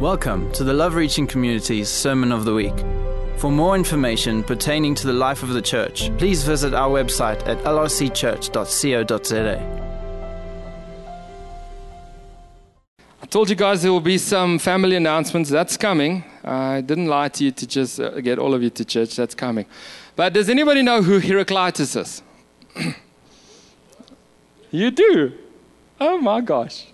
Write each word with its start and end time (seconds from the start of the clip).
Welcome 0.00 0.52
to 0.52 0.62
the 0.62 0.74
Love 0.74 0.94
Reaching 0.94 1.26
Community's 1.26 1.88
Sermon 1.88 2.30
of 2.30 2.44
the 2.44 2.52
Week. 2.52 2.74
For 3.38 3.50
more 3.50 3.74
information 3.74 4.44
pertaining 4.44 4.94
to 4.96 5.06
the 5.06 5.14
life 5.14 5.42
of 5.42 5.48
the 5.48 5.62
church, 5.62 6.14
please 6.18 6.44
visit 6.44 6.74
our 6.74 6.90
website 6.90 7.40
at 7.48 7.56
lrcchurch.co.za. 7.64 8.52
I 13.22 13.26
told 13.26 13.48
you 13.48 13.56
guys 13.56 13.82
there 13.82 13.90
will 13.90 14.00
be 14.00 14.18
some 14.18 14.58
family 14.58 14.96
announcements. 14.96 15.48
That's 15.48 15.78
coming. 15.78 16.24
I 16.44 16.82
didn't 16.82 17.06
lie 17.06 17.30
to 17.30 17.44
you 17.44 17.50
to 17.52 17.66
just 17.66 17.98
uh, 17.98 18.20
get 18.20 18.38
all 18.38 18.52
of 18.52 18.62
you 18.62 18.68
to 18.68 18.84
church. 18.84 19.16
That's 19.16 19.34
coming. 19.34 19.64
But 20.14 20.34
does 20.34 20.50
anybody 20.50 20.82
know 20.82 21.00
who 21.00 21.20
Heraclitus 21.20 21.96
is? 21.96 22.22
you 24.70 24.90
do? 24.90 25.32
Oh 25.98 26.18
my 26.18 26.42
gosh. 26.42 26.84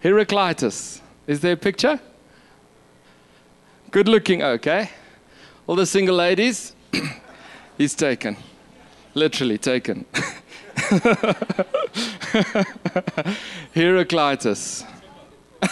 Heraclitus. 0.00 1.02
Is 1.28 1.40
there 1.40 1.52
a 1.52 1.56
picture? 1.58 2.00
Good 3.90 4.08
looking, 4.08 4.42
okay. 4.42 4.88
All 5.66 5.76
the 5.76 5.84
single 5.84 6.16
ladies, 6.16 6.74
he's 7.78 7.94
taken. 7.94 8.38
Literally 9.12 9.58
taken. 9.58 10.06
Heraclitus. 13.74 14.84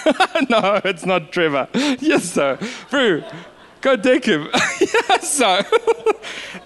no, 0.51 0.79
it's 0.85 1.07
not 1.07 1.33
Trevor. 1.33 1.69
Yes, 2.01 2.25
sir. 2.25 2.59
Brew, 2.91 3.25
go 3.81 3.97
take 3.97 4.27
him. 4.27 4.51
yes, 4.53 5.33
sir. 5.33 5.63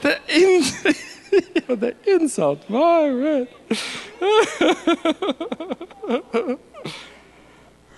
the, 0.00 0.18
in, 0.26 0.62
the 1.78 1.94
insult. 2.08 2.68
My 2.68 3.08
word. 3.08 3.46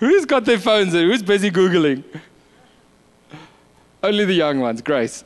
Who's 0.03 0.25
got 0.25 0.43
their 0.43 0.59
phones 0.59 0.93
in? 0.93 1.09
Who's 1.09 1.23
busy 1.23 1.49
Googling? 1.49 2.03
Only 4.03 4.25
the 4.25 4.33
young 4.33 4.59
ones, 4.59 4.81
Grace. 4.81 5.23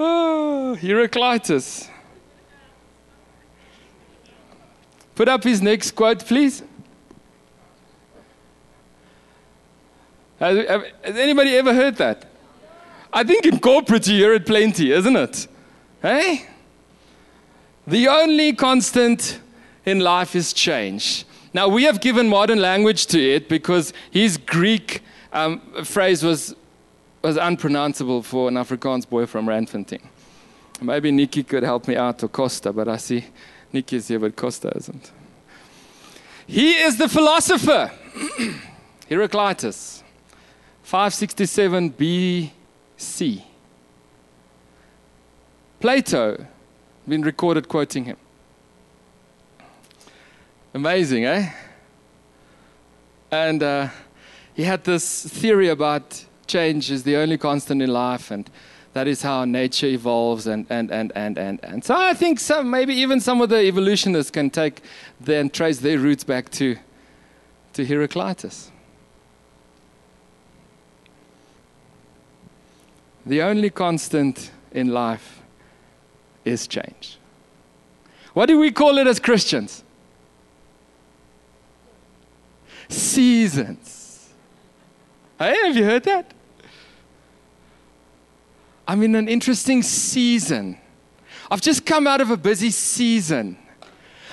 oh, 0.00 0.74
Heraclitus. 0.80 1.90
Put 5.14 5.28
up 5.28 5.44
his 5.44 5.60
next 5.60 5.90
quote, 5.90 6.24
please. 6.24 6.62
Has, 10.38 10.84
anybody 11.04 11.54
ever 11.54 11.74
heard 11.74 11.96
that? 11.96 12.24
I 13.12 13.24
think 13.24 13.44
in 13.44 13.60
corporate 13.60 14.06
you 14.06 14.14
hear 14.14 14.32
it 14.32 14.46
plenty, 14.46 14.90
isn't 14.90 15.16
it? 15.16 15.48
Hey? 16.00 16.46
The 17.86 18.08
only 18.08 18.54
constant 18.54 19.41
in 19.84 20.00
life 20.00 20.34
is 20.36 20.52
change. 20.52 21.24
Now, 21.54 21.68
we 21.68 21.84
have 21.84 22.00
given 22.00 22.28
modern 22.28 22.60
language 22.60 23.06
to 23.06 23.20
it 23.20 23.48
because 23.48 23.92
his 24.10 24.38
Greek 24.38 25.02
um, 25.32 25.60
phrase 25.84 26.22
was, 26.22 26.54
was 27.22 27.36
unpronounceable 27.36 28.22
for 28.22 28.48
an 28.48 28.54
Afrikaans 28.54 29.08
boy 29.08 29.26
from 29.26 29.46
Randfontein. 29.46 30.02
Maybe 30.80 31.10
Nikki 31.10 31.42
could 31.42 31.62
help 31.62 31.86
me 31.86 31.96
out, 31.96 32.22
or 32.22 32.28
Costa, 32.28 32.72
but 32.72 32.88
I 32.88 32.96
see 32.96 33.24
Nikki 33.72 33.96
is 33.96 34.08
here, 34.08 34.18
but 34.18 34.34
Costa 34.34 34.72
isn't. 34.76 35.12
He 36.46 36.72
is 36.72 36.96
the 36.96 37.08
philosopher, 37.08 37.92
Heraclitus, 39.08 40.02
567 40.82 41.92
BC. 41.92 43.42
Plato, 45.80 46.46
been 47.06 47.22
recorded 47.22 47.68
quoting 47.68 48.04
him. 48.04 48.16
Amazing, 50.74 51.26
eh? 51.26 51.50
And 53.30 53.62
uh, 53.62 53.88
he 54.54 54.64
had 54.64 54.84
this 54.84 55.26
theory 55.26 55.68
about 55.68 56.24
change 56.46 56.90
is 56.90 57.02
the 57.02 57.16
only 57.16 57.36
constant 57.36 57.82
in 57.82 57.90
life, 57.90 58.30
and 58.30 58.48
that 58.94 59.06
is 59.06 59.20
how 59.22 59.44
nature 59.44 59.86
evolves, 59.86 60.46
and, 60.46 60.66
and, 60.70 60.90
and, 60.90 61.12
and, 61.14 61.38
and, 61.38 61.60
and. 61.62 61.84
So 61.84 61.94
I 61.94 62.14
think 62.14 62.40
some, 62.40 62.70
maybe 62.70 62.94
even 62.94 63.20
some 63.20 63.42
of 63.42 63.50
the 63.50 63.58
evolutionists 63.58 64.30
can 64.30 64.48
take 64.48 64.80
then 65.20 65.50
trace 65.50 65.78
their 65.78 65.98
roots 65.98 66.24
back 66.24 66.50
to, 66.52 66.76
to 67.74 67.84
Heraclitus. 67.84 68.70
The 73.26 73.42
only 73.42 73.68
constant 73.68 74.50
in 74.72 74.88
life 74.88 75.42
is 76.44 76.66
change. 76.66 77.18
What 78.32 78.46
do 78.46 78.58
we 78.58 78.72
call 78.72 78.96
it 78.96 79.06
as 79.06 79.20
Christians? 79.20 79.84
Seasons. 82.92 84.28
Hey, 85.38 85.56
have 85.66 85.76
you 85.76 85.84
heard 85.84 86.04
that? 86.04 86.32
I'm 88.86 89.02
in 89.02 89.14
an 89.14 89.28
interesting 89.28 89.82
season. 89.82 90.78
I've 91.50 91.60
just 91.60 91.86
come 91.86 92.06
out 92.06 92.20
of 92.20 92.30
a 92.30 92.36
busy 92.36 92.70
season. 92.70 93.58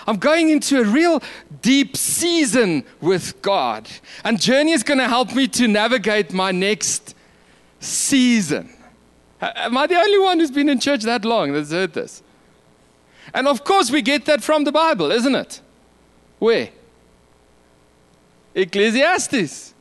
I'm 0.07 0.17
going 0.17 0.49
into 0.49 0.79
a 0.79 0.83
real 0.83 1.21
deep 1.61 1.95
season 1.95 2.83
with 2.99 3.41
God. 3.41 3.87
And 4.23 4.41
Journey 4.41 4.71
is 4.71 4.83
going 4.83 4.97
to 4.97 5.07
help 5.07 5.35
me 5.35 5.47
to 5.49 5.67
navigate 5.67 6.33
my 6.33 6.51
next 6.51 7.15
season. 7.79 8.73
Am 9.41 9.77
I 9.77 9.87
the 9.87 9.97
only 9.97 10.19
one 10.19 10.39
who's 10.39 10.51
been 10.51 10.69
in 10.69 10.79
church 10.79 11.03
that 11.03 11.23
long 11.25 11.53
that's 11.53 11.71
heard 11.71 11.93
this? 11.93 12.23
And 13.33 13.47
of 13.47 13.63
course, 13.63 13.91
we 13.91 14.01
get 14.01 14.25
that 14.25 14.43
from 14.43 14.63
the 14.63 14.71
Bible, 14.71 15.11
isn't 15.11 15.35
it? 15.35 15.61
Where? 16.39 16.69
Ecclesiastes. 18.55 19.73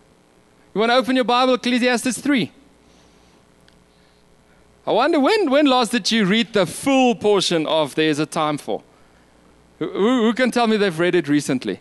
You 0.75 0.81
want 0.81 0.91
to 0.91 0.97
open 0.97 1.17
your 1.17 1.25
Bible, 1.25 1.55
Ecclesiastes 1.55 2.21
3. 2.21 2.53
I 4.87 4.93
wonder 4.93 5.21
when, 5.21 5.51
when 5.51 5.67
last 5.67 5.93
did 5.93 6.11
you 6.11 6.25
read 6.25 6.53
the 6.53 6.65
full 6.65 7.15
portion 7.15 7.67
of 7.67 7.95
There's 7.95 8.19
a 8.19 8.27
Time 8.27 8.57
for? 8.57 8.83
Who, 9.79 9.89
who 9.89 10.33
can 10.33 10.51
tell 10.51 10.67
me 10.67 10.77
they've 10.77 10.99
read 10.99 11.15
it 11.15 11.29
recently? 11.29 11.81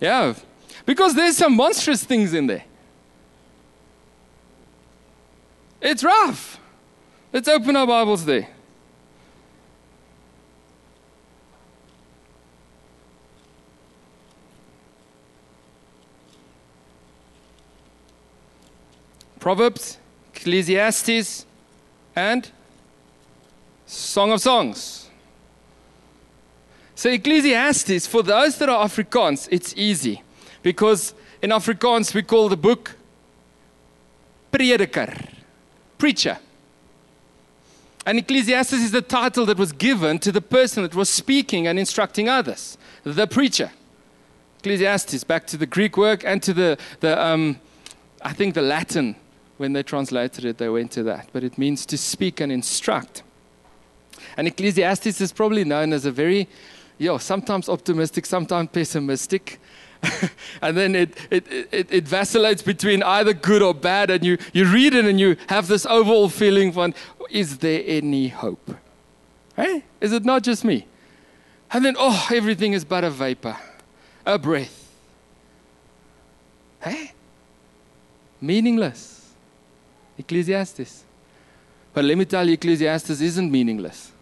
Yeah, 0.00 0.34
because 0.86 1.14
there's 1.14 1.36
some 1.36 1.56
monstrous 1.56 2.04
things 2.04 2.32
in 2.32 2.46
there. 2.46 2.64
It's 5.80 6.02
rough. 6.02 6.58
Let's 7.32 7.48
open 7.48 7.76
our 7.76 7.86
Bibles 7.86 8.24
there. 8.24 8.48
Proverbs, 19.44 19.98
Ecclesiastes, 20.34 21.44
and 22.16 22.50
Song 23.84 24.32
of 24.32 24.40
Songs. 24.40 25.10
So, 26.94 27.10
Ecclesiastes, 27.10 28.06
for 28.06 28.22
those 28.22 28.56
that 28.56 28.70
are 28.70 28.86
Afrikaans, 28.86 29.46
it's 29.50 29.74
easy 29.76 30.22
because 30.62 31.12
in 31.42 31.50
Afrikaans 31.50 32.14
we 32.14 32.22
call 32.22 32.48
the 32.48 32.56
book 32.56 32.96
Prediker, 34.50 35.28
preacher. 35.98 36.38
And 38.06 38.20
Ecclesiastes 38.20 38.72
is 38.72 38.92
the 38.92 39.02
title 39.02 39.44
that 39.44 39.58
was 39.58 39.72
given 39.72 40.20
to 40.20 40.32
the 40.32 40.40
person 40.40 40.84
that 40.84 40.94
was 40.94 41.10
speaking 41.10 41.66
and 41.66 41.78
instructing 41.78 42.30
others, 42.30 42.78
the 43.02 43.26
preacher. 43.26 43.72
Ecclesiastes, 44.60 45.22
back 45.24 45.46
to 45.48 45.58
the 45.58 45.66
Greek 45.66 45.98
work 45.98 46.24
and 46.24 46.42
to 46.42 46.54
the, 46.54 46.78
the 47.00 47.22
um, 47.22 47.60
I 48.22 48.32
think 48.32 48.54
the 48.54 48.62
Latin 48.62 49.16
when 49.56 49.72
they 49.72 49.82
translated 49.82 50.44
it, 50.44 50.58
they 50.58 50.68
went 50.68 50.90
to 50.92 51.02
that. 51.04 51.28
But 51.32 51.44
it 51.44 51.58
means 51.58 51.86
to 51.86 51.98
speak 51.98 52.40
and 52.40 52.50
instruct. 52.50 53.22
And 54.36 54.48
Ecclesiastes 54.48 55.20
is 55.20 55.32
probably 55.32 55.64
known 55.64 55.92
as 55.92 56.06
a 56.06 56.10
very, 56.10 56.48
you 56.98 57.08
know, 57.08 57.18
sometimes 57.18 57.68
optimistic, 57.68 58.26
sometimes 58.26 58.70
pessimistic. 58.72 59.60
and 60.62 60.76
then 60.76 60.94
it, 60.94 61.16
it, 61.30 61.46
it, 61.50 61.88
it, 61.90 62.08
vacillates 62.08 62.62
between 62.62 63.02
either 63.02 63.32
good 63.32 63.62
or 63.62 63.72
bad. 63.72 64.10
And 64.10 64.24
you, 64.24 64.38
you 64.52 64.66
read 64.66 64.94
it 64.94 65.04
and 65.04 65.18
you 65.18 65.36
have 65.48 65.68
this 65.68 65.86
overall 65.86 66.28
feeling 66.28 66.72
von, 66.72 66.94
is 67.30 67.58
there 67.58 67.82
any 67.86 68.28
hope? 68.28 68.76
Hey, 69.56 69.84
is 70.00 70.12
it 70.12 70.24
not 70.24 70.42
just 70.42 70.64
me? 70.64 70.86
And 71.72 71.84
then, 71.84 71.96
oh, 71.98 72.28
everything 72.32 72.72
is 72.72 72.84
but 72.84 73.04
a 73.04 73.10
vapor, 73.10 73.56
a 74.26 74.38
breath. 74.38 74.92
Hey? 76.82 77.12
Meaningless. 78.40 79.13
Ecclesiastes. 80.18 81.04
But 81.92 82.04
let 82.04 82.18
me 82.18 82.24
tell 82.24 82.46
you, 82.46 82.54
Ecclesiastes 82.54 83.20
isn't 83.20 83.50
meaningless. 83.50 84.12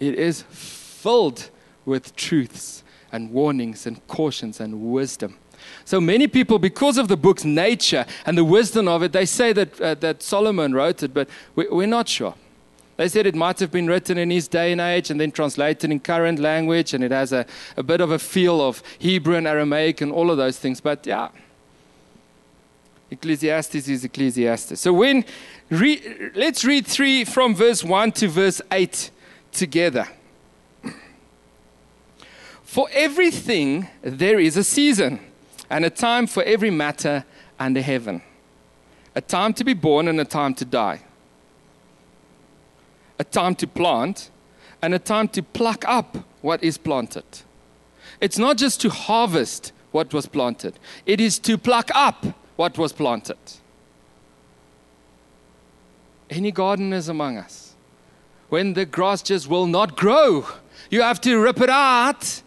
It 0.00 0.14
is 0.14 0.42
filled 0.42 1.50
with 1.84 2.16
truths 2.16 2.82
and 3.12 3.30
warnings 3.30 3.86
and 3.86 4.06
cautions 4.08 4.60
and 4.60 4.92
wisdom. 4.92 5.36
So 5.84 6.00
many 6.00 6.26
people, 6.26 6.58
because 6.58 6.98
of 6.98 7.08
the 7.08 7.16
book's 7.16 7.44
nature 7.44 8.04
and 8.24 8.36
the 8.36 8.44
wisdom 8.44 8.88
of 8.88 9.02
it, 9.02 9.12
they 9.12 9.26
say 9.26 9.52
that, 9.52 9.80
uh, 9.80 9.94
that 9.94 10.22
Solomon 10.22 10.74
wrote 10.74 11.02
it, 11.02 11.14
but 11.14 11.28
we, 11.54 11.66
we're 11.68 11.86
not 11.86 12.08
sure. 12.08 12.34
They 12.96 13.08
said 13.08 13.26
it 13.26 13.34
might 13.34 13.58
have 13.58 13.70
been 13.70 13.86
written 13.86 14.16
in 14.16 14.30
his 14.30 14.48
day 14.48 14.72
and 14.72 14.80
age 14.80 15.10
and 15.10 15.20
then 15.20 15.30
translated 15.30 15.90
in 15.90 16.00
current 16.00 16.38
language, 16.38 16.94
and 16.94 17.04
it 17.04 17.10
has 17.10 17.32
a, 17.32 17.46
a 17.76 17.82
bit 17.82 18.00
of 18.00 18.10
a 18.10 18.18
feel 18.18 18.60
of 18.60 18.82
Hebrew 18.98 19.36
and 19.36 19.46
Aramaic 19.46 20.00
and 20.00 20.10
all 20.10 20.30
of 20.30 20.38
those 20.38 20.58
things. 20.58 20.80
But 20.80 21.06
yeah, 21.06 21.28
Ecclesiastes 23.10 23.88
is 23.88 24.04
Ecclesiastes. 24.04 24.80
So 24.80 24.92
when 24.92 25.24
re, 25.70 26.30
let's 26.34 26.64
read 26.64 26.86
three 26.86 27.24
from 27.24 27.54
verse 27.54 27.84
one 27.84 28.12
to 28.12 28.28
verse 28.28 28.60
eight 28.72 29.10
together. 29.52 30.08
For 32.62 32.88
everything 32.92 33.88
there 34.02 34.38
is 34.38 34.56
a 34.56 34.64
season, 34.64 35.20
and 35.70 35.84
a 35.84 35.90
time 35.90 36.26
for 36.26 36.42
every 36.42 36.70
matter 36.70 37.24
under 37.58 37.80
heaven, 37.80 38.22
a 39.14 39.20
time 39.20 39.52
to 39.54 39.64
be 39.64 39.72
born 39.72 40.08
and 40.08 40.20
a 40.20 40.24
time 40.24 40.54
to 40.54 40.64
die, 40.64 41.00
a 43.18 43.24
time 43.24 43.54
to 43.54 43.66
plant 43.66 44.30
and 44.82 44.94
a 44.94 44.98
time 44.98 45.28
to 45.28 45.42
pluck 45.42 45.84
up 45.88 46.18
what 46.42 46.62
is 46.62 46.76
planted. 46.76 47.24
It's 48.20 48.38
not 48.38 48.58
just 48.58 48.80
to 48.82 48.90
harvest 48.90 49.72
what 49.90 50.12
was 50.12 50.26
planted, 50.26 50.78
it 51.06 51.20
is 51.20 51.38
to 51.40 51.56
pluck 51.56 51.90
up 51.94 52.26
what 52.56 52.78
was 52.78 52.92
planted. 52.92 53.38
Any 56.28 56.50
gardeners 56.50 57.08
among 57.08 57.36
us? 57.36 57.74
When 58.48 58.74
the 58.74 58.84
grass 58.84 59.22
just 59.22 59.48
will 59.48 59.66
not 59.66 59.96
grow, 59.96 60.46
you 60.90 61.02
have 61.02 61.20
to 61.22 61.38
rip 61.38 61.60
it 61.60 61.70
out, 61.70 62.42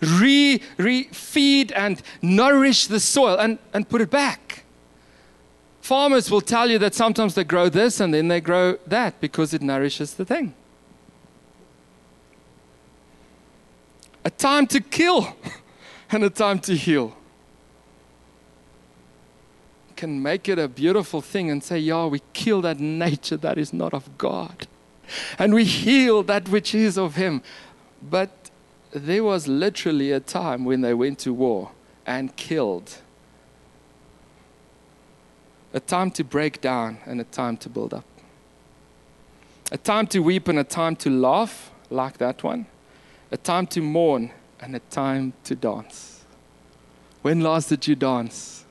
re, 0.00 0.60
re 0.76 1.04
feed 1.04 1.72
and 1.72 2.02
nourish 2.22 2.86
the 2.86 3.00
soil 3.00 3.36
and, 3.38 3.58
and 3.72 3.88
put 3.88 4.00
it 4.00 4.10
back. 4.10 4.64
Farmers 5.80 6.30
will 6.30 6.40
tell 6.40 6.70
you 6.70 6.78
that 6.78 6.94
sometimes 6.94 7.34
they 7.34 7.44
grow 7.44 7.68
this 7.68 8.00
and 8.00 8.14
then 8.14 8.28
they 8.28 8.40
grow 8.40 8.78
that 8.86 9.20
because 9.20 9.52
it 9.52 9.62
nourishes 9.62 10.14
the 10.14 10.24
thing. 10.24 10.54
A 14.24 14.30
time 14.30 14.66
to 14.68 14.80
kill 14.80 15.36
and 16.10 16.24
a 16.24 16.30
time 16.30 16.58
to 16.60 16.76
heal 16.76 17.16
can 20.00 20.22
make 20.22 20.48
it 20.48 20.58
a 20.58 20.66
beautiful 20.66 21.20
thing 21.20 21.50
and 21.50 21.62
say, 21.62 21.78
Yeah, 21.78 22.06
we 22.06 22.22
kill 22.32 22.62
that 22.62 22.80
nature 22.80 23.36
that 23.36 23.58
is 23.58 23.70
not 23.74 23.92
of 23.92 24.16
God. 24.16 24.66
And 25.38 25.52
we 25.52 25.64
heal 25.64 26.22
that 26.22 26.48
which 26.48 26.74
is 26.74 26.96
of 26.96 27.16
Him. 27.16 27.42
But 28.00 28.30
there 28.92 29.22
was 29.22 29.46
literally 29.46 30.10
a 30.10 30.20
time 30.20 30.64
when 30.64 30.80
they 30.80 30.94
went 30.94 31.18
to 31.20 31.34
war 31.34 31.72
and 32.06 32.34
killed. 32.36 32.96
A 35.74 35.80
time 35.80 36.10
to 36.12 36.24
break 36.24 36.62
down 36.62 36.98
and 37.04 37.20
a 37.20 37.24
time 37.24 37.58
to 37.58 37.68
build 37.68 37.92
up. 37.92 38.06
A 39.70 39.76
time 39.76 40.06
to 40.06 40.20
weep 40.20 40.48
and 40.48 40.58
a 40.58 40.64
time 40.64 40.96
to 40.96 41.10
laugh, 41.10 41.70
like 41.90 42.16
that 42.18 42.42
one. 42.42 42.64
A 43.30 43.36
time 43.36 43.66
to 43.66 43.82
mourn 43.82 44.30
and 44.60 44.74
a 44.74 44.80
time 44.90 45.34
to 45.44 45.54
dance. 45.54 46.24
When 47.20 47.42
last 47.42 47.68
did 47.68 47.86
you 47.86 47.96
dance? 47.96 48.64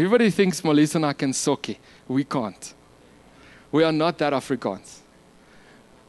Everybody 0.00 0.30
thinks 0.30 0.62
Molisa 0.62 0.94
and 0.96 1.34
soki. 1.34 1.76
We 2.08 2.24
can't. 2.24 2.72
We 3.70 3.84
are 3.84 3.92
not 3.92 4.16
that 4.16 4.32
Afrikaans. 4.32 5.00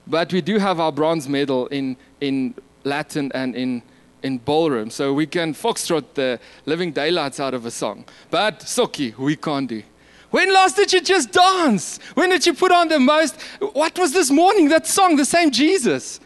But 0.08 0.32
we 0.32 0.40
do 0.40 0.60
have 0.60 0.80
our 0.80 0.94
bronze 0.94 1.28
medal 1.28 1.68
in, 1.68 1.98
in 2.22 2.56
Latin 2.86 3.34
and 3.36 3.54
in, 3.54 3.84
in 4.24 4.38
ballroom. 4.38 4.92
So 4.92 5.14
we 5.14 5.26
can 5.26 5.54
foxtrot 5.54 6.06
the 6.14 6.40
living 6.66 6.94
daylights 6.94 7.42
out 7.42 7.54
of 7.54 7.66
a 7.66 7.72
song. 7.72 8.06
But 8.30 8.62
soki, 8.62 9.14
we 9.18 9.36
can't 9.36 9.68
do. 9.68 9.84
When 10.30 10.54
last 10.54 10.78
did 10.78 10.94
you 10.94 11.02
just 11.02 11.34
dance? 11.34 12.00
When 12.14 12.30
did 12.30 12.46
you 12.46 12.54
put 12.54 12.72
on 12.72 12.88
the 12.88 12.98
most? 12.98 13.42
What 13.74 14.00
was 14.00 14.14
this 14.14 14.32
morning? 14.32 14.70
That 14.70 14.88
song, 14.88 15.18
the 15.18 15.26
same 15.26 15.52
Jesus. 15.52 16.22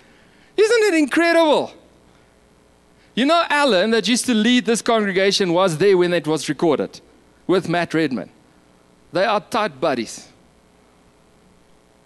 Isn't 0.56 0.94
it 0.94 1.00
incredible? 1.00 1.74
You 3.16 3.26
know, 3.26 3.44
Alan, 3.50 3.90
that 3.90 4.08
used 4.08 4.28
to 4.28 4.36
lead 4.36 4.66
this 4.66 4.84
congregation, 4.84 5.52
was 5.52 5.80
there 5.80 5.98
when 5.98 6.14
it 6.14 6.28
was 6.28 6.48
recorded 6.48 7.02
with 7.48 7.70
Matt 7.70 7.94
Redman. 7.94 8.30
They 9.12 9.26
are 9.26 9.40
tight 9.40 9.80
buddies. 9.80 10.30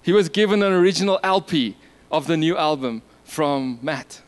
He 0.02 0.12
was 0.12 0.30
given 0.30 0.64
an 0.64 0.74
original 0.74 1.20
LP 1.24 1.76
of 2.12 2.28
the 2.28 2.38
new 2.38 2.58
album 2.58 3.02
from 3.24 3.80
Matt. 3.82 4.22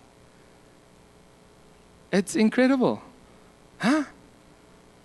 It's 2.11 2.35
incredible. 2.35 3.01
Huh? 3.79 4.03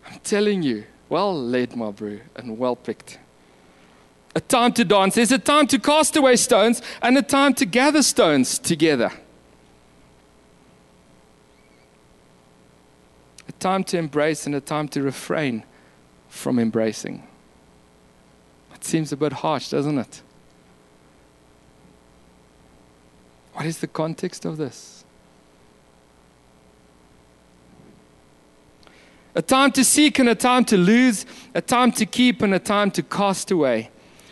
I'm 0.07 0.19
telling 0.21 0.63
you, 0.63 0.85
well 1.09 1.35
led, 1.35 1.77
my 1.77 1.93
and 2.35 2.59
well 2.59 2.77
picked. 2.77 3.19
A 4.35 4.41
time 4.41 4.73
to 4.73 4.85
dance. 4.85 5.15
There's 5.15 5.33
a 5.33 5.39
time 5.39 5.67
to 5.69 5.79
cast 5.79 6.17
away 6.17 6.37
stones 6.37 6.83
and 7.01 7.17
a 7.17 7.23
time 7.23 7.55
to 7.55 7.65
gather 7.65 8.03
stones 8.03 8.59
together. 8.59 9.11
A 13.49 13.53
time 13.53 13.83
to 13.85 13.99
embrace 13.99 14.45
and 14.45 14.55
a 14.55 14.61
time 14.61 14.89
to 14.89 15.03
refrain 15.03 15.65
from 16.37 16.59
embracing. 16.59 17.27
It 18.75 18.85
seems 18.85 19.11
a 19.13 19.17
bit 19.17 19.33
harsh, 19.33 19.71
doesn't 19.71 19.99
it? 19.99 20.23
What 23.55 23.65
is 23.67 23.79
the 23.79 23.87
context 23.87 24.45
of 24.45 24.59
this? 24.59 25.05
A 29.35 29.43
time 29.43 29.71
to 29.73 29.85
seek 29.85 30.19
and 30.19 30.29
a 30.29 30.35
time 30.35 30.65
to 30.67 30.77
lose, 30.77 31.27
a 31.55 31.61
time 31.61 31.93
to 31.93 32.07
keep 32.07 32.43
and 32.43 32.55
a 32.55 32.59
time 32.59 32.91
to 32.93 33.03
cast 33.03 33.51
away, 33.51 33.91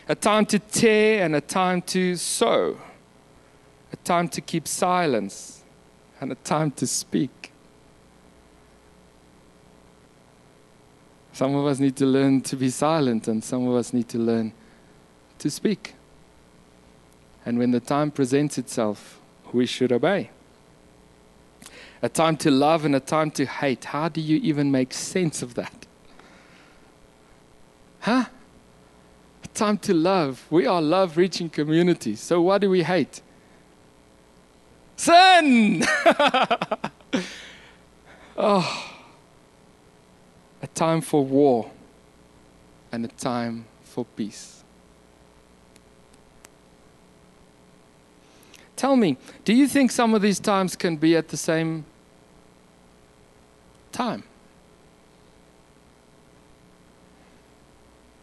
a 0.08 0.14
time 0.14 0.46
to 0.46 0.58
tear 0.58 1.24
and 1.24 1.34
a 1.34 1.40
time 1.40 1.82
to 1.82 2.16
sow, 2.16 2.78
a 3.92 3.96
time 3.96 4.28
to 4.28 4.40
keep 4.40 4.66
silence 4.66 5.62
and 6.20 6.32
a 6.32 6.36
time 6.36 6.70
to 6.72 6.86
speak. 6.86 7.43
Some 11.34 11.54
of 11.56 11.66
us 11.66 11.80
need 11.80 11.96
to 11.96 12.06
learn 12.06 12.40
to 12.42 12.54
be 12.54 12.70
silent, 12.70 13.26
and 13.26 13.42
some 13.42 13.66
of 13.66 13.74
us 13.74 13.92
need 13.92 14.08
to 14.10 14.18
learn 14.18 14.52
to 15.40 15.50
speak. 15.50 15.94
And 17.44 17.58
when 17.58 17.72
the 17.72 17.80
time 17.80 18.12
presents 18.12 18.56
itself, 18.56 19.20
we 19.52 19.66
should 19.66 19.90
obey. 19.90 20.30
A 22.02 22.08
time 22.08 22.36
to 22.36 22.52
love 22.52 22.84
and 22.84 22.94
a 22.94 23.00
time 23.00 23.32
to 23.32 23.46
hate. 23.46 23.86
How 23.86 24.08
do 24.08 24.20
you 24.20 24.36
even 24.44 24.70
make 24.70 24.94
sense 24.94 25.42
of 25.42 25.54
that? 25.54 25.86
Huh? 27.98 28.26
A 29.42 29.48
time 29.48 29.78
to 29.78 29.92
love. 29.92 30.46
We 30.50 30.68
are 30.68 30.80
love 30.80 31.16
reaching 31.16 31.50
communities. 31.50 32.20
So 32.20 32.40
what 32.42 32.60
do 32.60 32.70
we 32.70 32.84
hate? 32.84 33.22
Sin! 34.96 35.84
oh 38.36 38.93
time 40.74 41.00
for 41.00 41.24
war 41.24 41.70
and 42.92 43.04
a 43.04 43.08
time 43.08 43.66
for 43.82 44.04
peace. 44.04 44.62
Tell 48.76 48.96
me, 48.96 49.16
do 49.44 49.52
you 49.54 49.68
think 49.68 49.90
some 49.90 50.14
of 50.14 50.22
these 50.22 50.40
times 50.40 50.76
can 50.76 50.96
be 50.96 51.16
at 51.16 51.28
the 51.28 51.36
same 51.36 51.84
time? 53.92 54.24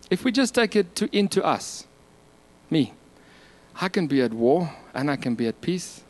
If 0.10 0.26
we 0.26 0.32
just 0.34 0.54
take 0.54 0.76
it 0.76 0.94
to, 0.96 1.18
into 1.18 1.44
us, 1.44 1.88
me, 2.70 2.94
I 3.80 3.88
can 3.88 4.08
be 4.08 4.22
at 4.22 4.34
war 4.34 4.70
and 4.94 5.10
I 5.10 5.16
can 5.16 5.36
be 5.36 5.48
at 5.48 5.62
peace. 5.62 6.04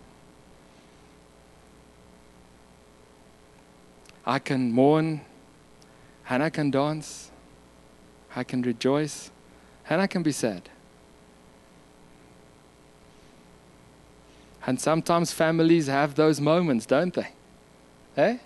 I 4.26 4.40
can 4.40 4.72
mourn 4.72 5.22
and 6.32 6.42
I 6.42 6.50
can 6.50 6.72
dance, 6.72 7.30
I 8.34 8.46
can 8.46 8.62
rejoice, 8.62 9.32
and 9.90 10.02
I 10.02 10.08
can 10.08 10.24
be 10.24 10.32
sad. 10.32 10.70
And 14.66 14.80
sometimes 14.80 15.34
families 15.34 15.88
have 15.88 16.16
those 16.16 16.40
moments, 16.40 16.86
don't 16.86 17.14
they? 17.14 17.28
Eh? 18.16 18.38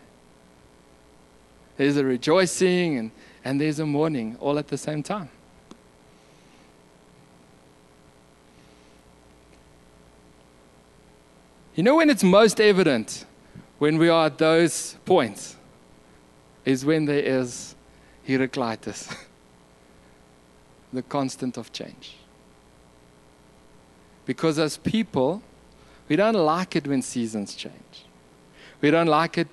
There's 1.78 1.98
a 1.98 2.04
rejoicing 2.04 2.98
and, 2.98 3.12
and 3.44 3.62
there's 3.62 3.78
a 3.78 3.86
mourning 3.86 4.36
all 4.40 4.58
at 4.58 4.70
the 4.70 4.80
same 4.80 5.04
time. 5.04 5.30
You 11.76 11.84
know 11.84 11.98
when 11.98 12.10
it's 12.10 12.24
most 12.24 12.60
evident 12.60 13.26
when 13.78 14.00
we 14.00 14.10
are 14.10 14.26
at 14.26 14.40
those 14.40 14.96
points 15.06 15.55
is 16.66 16.84
when 16.84 17.06
there 17.06 17.20
is 17.20 17.76
Heraclitus, 18.24 19.14
the 20.94 21.04
constant 21.04 21.58
of 21.58 21.72
change. 21.72 22.18
Because 24.26 24.58
as 24.58 24.78
people, 24.78 25.44
we 26.10 26.16
don't 26.16 26.36
like 26.36 26.76
it 26.76 26.88
when 26.88 27.02
seasons 27.02 27.56
change. 27.56 28.06
We 28.82 28.92
don't 28.92 29.08
like 29.08 29.38
it 29.38 29.48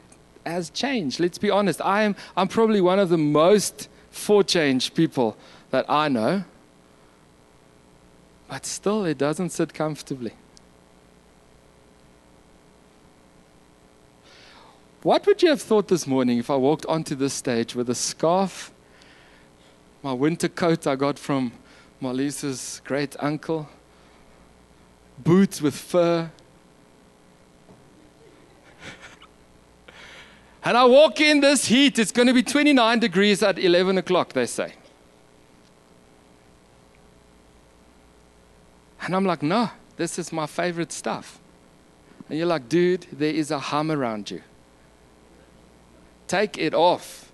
as 0.45 0.71
change. 0.71 1.21
Let's 1.21 1.39
be 1.39 1.51
honest. 1.51 1.81
I 1.83 2.03
am, 2.03 2.17
I'm 2.37 2.49
probably 2.49 2.81
one 2.81 2.99
of 2.99 3.11
the 3.11 3.19
most 3.19 3.89
for 4.11 4.43
change 4.43 4.95
people 4.95 5.37
that 5.71 5.85
I 5.89 6.09
know. 6.09 6.45
but 8.49 8.67
still 8.67 9.07
it 9.07 9.17
doesn't 9.17 9.49
sit 9.49 9.73
comfortably. 9.73 10.33
What 15.03 15.27
would 15.27 15.43
you 15.43 15.49
have 15.49 15.61
thought 15.61 15.89
this 15.89 16.07
morning 16.07 16.39
if 16.39 16.49
I 16.49 16.55
walked 16.55 16.87
onto 16.87 17.17
this 17.17 17.35
stage 17.35 17.75
with 17.75 17.91
a 17.91 17.95
scarf, 17.95 18.73
my 20.01 20.13
winter 20.13 20.49
coat 20.49 20.87
I 20.87 20.95
got 20.95 21.19
from 21.19 21.51
Marlisa's 22.01 22.81
great 22.85 23.17
uncle, 23.19 23.69
boots 25.19 25.61
with 25.61 25.75
fur, 25.75 26.31
and 30.65 30.77
I 30.77 30.85
walk 30.85 31.21
in 31.21 31.41
this 31.41 31.65
heat, 31.65 31.99
it's 31.99 32.13
going 32.13 32.29
to 32.29 32.35
be 32.35 32.45
29 32.45 33.01
degrees 33.01 33.43
at 33.43 33.59
11 33.59 33.99
o'clock, 33.99 34.33
they 34.33 34.47
say. 34.47 34.75
And 39.01 39.17
I'm 39.17 39.25
like, 39.25 39.43
no, 39.43 39.69
this 39.97 40.17
is 40.17 40.33
my 40.33 40.47
favorite 40.47 40.93
stuff. 40.93 41.41
And 42.29 42.39
you're 42.39 42.47
like, 42.47 42.69
dude, 42.69 43.09
there 43.11 43.35
is 43.35 43.51
a 43.51 43.59
hum 43.59 43.91
around 43.91 44.31
you. 44.31 44.43
Take 46.33 46.57
it 46.57 46.73
off. 46.73 47.31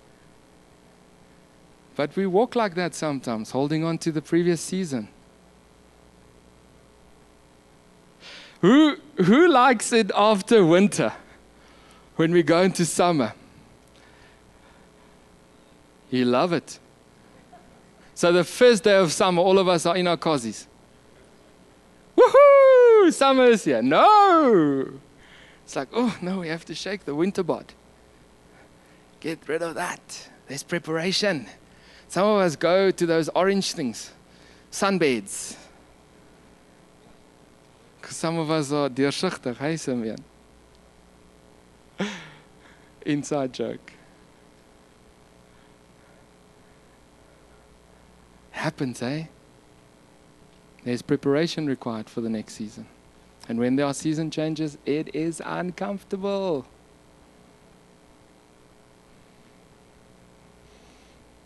But 1.95 2.13
we 2.17 2.27
walk 2.27 2.53
like 2.57 2.75
that 2.75 2.93
sometimes, 2.93 3.51
holding 3.51 3.85
on 3.85 3.97
to 3.99 4.11
the 4.11 4.21
previous 4.21 4.59
season. 4.59 5.07
Who, 8.59 8.97
who 9.15 9.47
likes 9.47 9.93
it 9.93 10.11
after 10.13 10.65
winter 10.65 11.13
when 12.17 12.33
we 12.33 12.43
go 12.43 12.61
into 12.61 12.83
summer? 12.83 13.31
You 16.11 16.25
love 16.25 16.51
it. 16.51 16.77
So 18.15 18.33
the 18.33 18.43
first 18.43 18.83
day 18.83 18.97
of 18.97 19.13
summer, 19.13 19.41
all 19.41 19.59
of 19.59 19.69
us 19.69 19.85
are 19.85 19.95
in 19.95 20.07
our 20.07 20.17
cozies. 20.17 20.65
Woohoo! 22.17 23.13
Summer 23.13 23.45
is 23.45 23.63
here. 23.63 23.81
No! 23.81 24.99
It's 25.63 25.77
like, 25.77 25.87
oh 25.93 26.17
no, 26.21 26.39
we 26.39 26.49
have 26.49 26.65
to 26.65 26.75
shake 26.75 27.05
the 27.05 27.15
winter 27.15 27.43
bod. 27.43 27.73
Get 29.19 29.47
rid 29.47 29.61
of 29.61 29.75
that. 29.75 30.29
There's 30.47 30.63
preparation. 30.63 31.47
Some 32.07 32.25
of 32.25 32.41
us 32.41 32.55
go 32.55 32.89
to 32.89 33.05
those 33.05 33.29
orange 33.29 33.73
things, 33.73 34.11
sunbeds. 34.71 35.55
Some 38.07 38.39
of 38.39 38.49
us 38.49 38.71
are 38.71 38.89
deursigtig, 38.89 39.57
hey 39.57 39.77
Simeon? 39.77 40.17
Inside 43.05 43.53
joke. 43.53 43.93
Happens, 48.51 49.01
eh? 49.01 49.25
There's 50.83 51.01
preparation 51.01 51.67
required 51.67 52.09
for 52.09 52.21
the 52.21 52.29
next 52.29 52.55
season. 52.55 52.87
And 53.47 53.59
when 53.59 53.75
there 53.75 53.85
are 53.85 53.93
season 53.93 54.31
changes, 54.31 54.77
it 54.85 55.13
is 55.13 55.41
uncomfortable. 55.45 56.65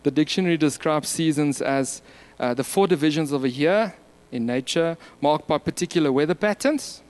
The 0.04 0.10
dictionary 0.10 0.56
describes 0.56 1.08
seasons 1.08 1.60
as 1.60 2.02
uh, 2.38 2.54
the 2.54 2.62
four 2.62 2.86
divisions 2.86 3.32
of 3.32 3.42
a 3.42 3.48
year 3.48 3.94
in 4.30 4.46
nature, 4.46 4.96
marked 5.20 5.48
by 5.48 5.58
particular 5.58 6.12
weather 6.12 6.34
patterns. 6.34 7.02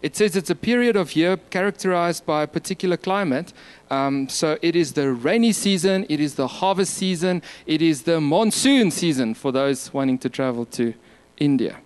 It 0.00 0.16
says 0.16 0.34
it's 0.34 0.48
a 0.48 0.54
period 0.54 0.96
of 0.96 1.14
year 1.14 1.36
characterized 1.36 2.24
by 2.24 2.44
a 2.44 2.46
particular 2.46 2.96
climate. 2.96 3.52
Um, 3.90 4.28
so 4.30 4.58
it 4.62 4.74
is 4.74 4.94
the 4.94 5.12
rainy 5.12 5.52
season, 5.52 6.06
it 6.08 6.18
is 6.18 6.36
the 6.36 6.46
harvest 6.46 6.94
season, 6.94 7.42
it 7.66 7.82
is 7.82 8.02
the 8.02 8.20
monsoon 8.20 8.90
season 8.90 9.34
for 9.34 9.52
those 9.52 9.92
wanting 9.92 10.18
to 10.18 10.30
travel 10.30 10.64
to 10.66 10.94
India. 11.36 11.76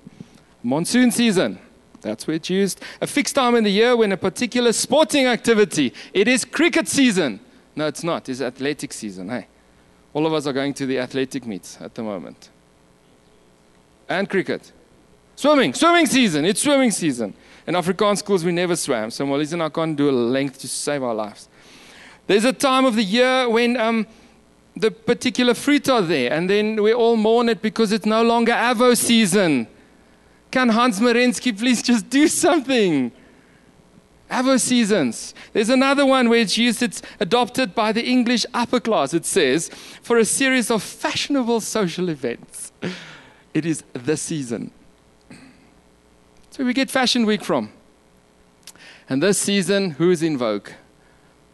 Monsoon 0.62 1.10
season, 1.10 1.58
that's 2.00 2.28
where 2.28 2.36
it's 2.36 2.48
used. 2.48 2.80
A 3.00 3.08
fixed 3.08 3.34
time 3.34 3.56
in 3.56 3.64
the 3.64 3.72
year 3.72 3.96
when 3.96 4.12
a 4.12 4.16
particular 4.16 4.72
sporting 4.72 5.26
activity, 5.26 5.92
it 6.12 6.28
is 6.28 6.44
cricket 6.44 6.86
season. 6.86 7.40
No, 7.74 7.88
it's 7.88 8.04
not, 8.04 8.28
it's 8.28 8.40
athletic 8.40 8.92
season. 8.92 9.30
Hey, 9.30 9.48
all 10.14 10.26
of 10.26 10.32
us 10.32 10.46
are 10.46 10.52
going 10.52 10.72
to 10.74 10.86
the 10.86 10.98
athletic 10.98 11.44
meets 11.44 11.78
at 11.80 11.94
the 11.94 12.02
moment. 12.02 12.48
And 14.08 14.30
cricket. 14.30 14.72
Swimming, 15.36 15.74
swimming 15.74 16.06
season, 16.06 16.44
it's 16.44 16.62
swimming 16.62 16.92
season. 16.92 17.34
In 17.66 17.74
Afrikaans 17.74 18.18
schools, 18.18 18.44
we 18.44 18.52
never 18.52 18.76
swam, 18.76 19.10
so 19.10 19.26
Molly's 19.26 19.52
and 19.52 19.62
I 19.62 19.68
can't 19.68 19.96
do 19.96 20.08
a 20.08 20.12
length 20.12 20.60
to 20.60 20.68
save 20.68 21.02
our 21.02 21.14
lives. 21.14 21.48
There's 22.26 22.44
a 22.44 22.52
time 22.52 22.84
of 22.84 22.94
the 22.94 23.02
year 23.02 23.48
when 23.48 23.76
um, 23.76 24.06
the 24.76 24.90
particular 24.90 25.54
fruit 25.54 25.88
are 25.88 26.02
there, 26.02 26.32
and 26.32 26.48
then 26.48 26.80
we 26.80 26.94
all 26.94 27.16
mourn 27.16 27.48
it 27.48 27.60
because 27.60 27.90
it's 27.90 28.06
no 28.06 28.22
longer 28.22 28.52
Avo 28.52 28.96
season. 28.96 29.66
Can 30.50 30.68
Hans 30.68 31.00
Merensky 31.00 31.58
please 31.58 31.82
just 31.82 32.08
do 32.08 32.28
something? 32.28 33.10
Avo 34.34 34.60
seasons. 34.60 35.34
There's 35.52 35.68
another 35.68 36.04
one 36.04 36.28
where 36.28 36.40
it's 36.40 36.58
used, 36.58 36.82
it's 36.82 37.02
adopted 37.20 37.74
by 37.74 37.92
the 37.92 38.04
English 38.04 38.44
upper 38.52 38.80
class, 38.80 39.14
it 39.14 39.24
says, 39.24 39.68
for 40.02 40.18
a 40.18 40.24
series 40.24 40.70
of 40.70 40.82
fashionable 40.82 41.60
social 41.60 42.08
events. 42.08 42.72
It 43.52 43.64
is 43.64 43.84
the 43.92 44.16
season. 44.16 44.72
So 46.50 46.64
we 46.64 46.72
get 46.72 46.90
Fashion 46.90 47.26
Week 47.26 47.44
from. 47.44 47.72
And 49.08 49.22
this 49.22 49.38
season, 49.38 49.92
who's 49.92 50.22
in 50.22 50.36
vogue? 50.36 50.70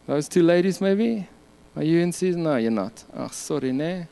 Those 0.07 0.27
two 0.27 0.41
ladies, 0.41 0.81
maybe? 0.81 1.27
Are 1.75 1.83
you 1.83 1.99
in 1.99 2.11
season? 2.11 2.43
No, 2.43 2.55
you're 2.55 2.71
not. 2.71 3.03
Oh, 3.13 3.27
sorry, 3.27 3.71
ne? 3.71 4.07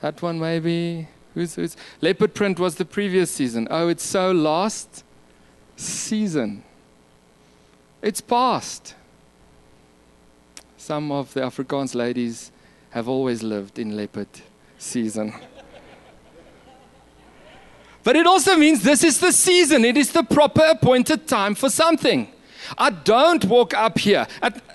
That 0.00 0.22
one, 0.22 0.38
maybe? 0.38 1.08
Who's, 1.34 1.54
who's? 1.56 1.76
Leopard 2.00 2.34
print 2.34 2.58
was 2.60 2.76
the 2.76 2.84
previous 2.84 3.30
season. 3.30 3.66
Oh, 3.70 3.88
it's 3.88 4.04
so 4.04 4.30
last 4.30 5.04
season. 5.76 6.62
It's 8.02 8.20
past. 8.20 8.94
Some 10.76 11.12
of 11.12 11.32
the 11.32 11.40
Afrikaans 11.42 11.94
ladies 11.94 12.50
have 12.90 13.08
always 13.08 13.44
lived 13.44 13.78
in 13.78 13.96
leopard 13.96 14.28
season. 14.76 15.32
But 18.02 18.16
it 18.16 18.26
also 18.26 18.56
means 18.56 18.82
this 18.82 19.04
is 19.04 19.20
the 19.20 19.30
season. 19.30 19.84
It 19.84 19.96
is 19.96 20.10
the 20.10 20.24
proper 20.24 20.62
appointed 20.62 21.28
time 21.28 21.54
for 21.54 21.70
something. 21.70 22.26
I 22.76 22.90
don't 22.90 23.44
walk 23.44 23.74
up 23.74 23.98
here. 23.98 24.26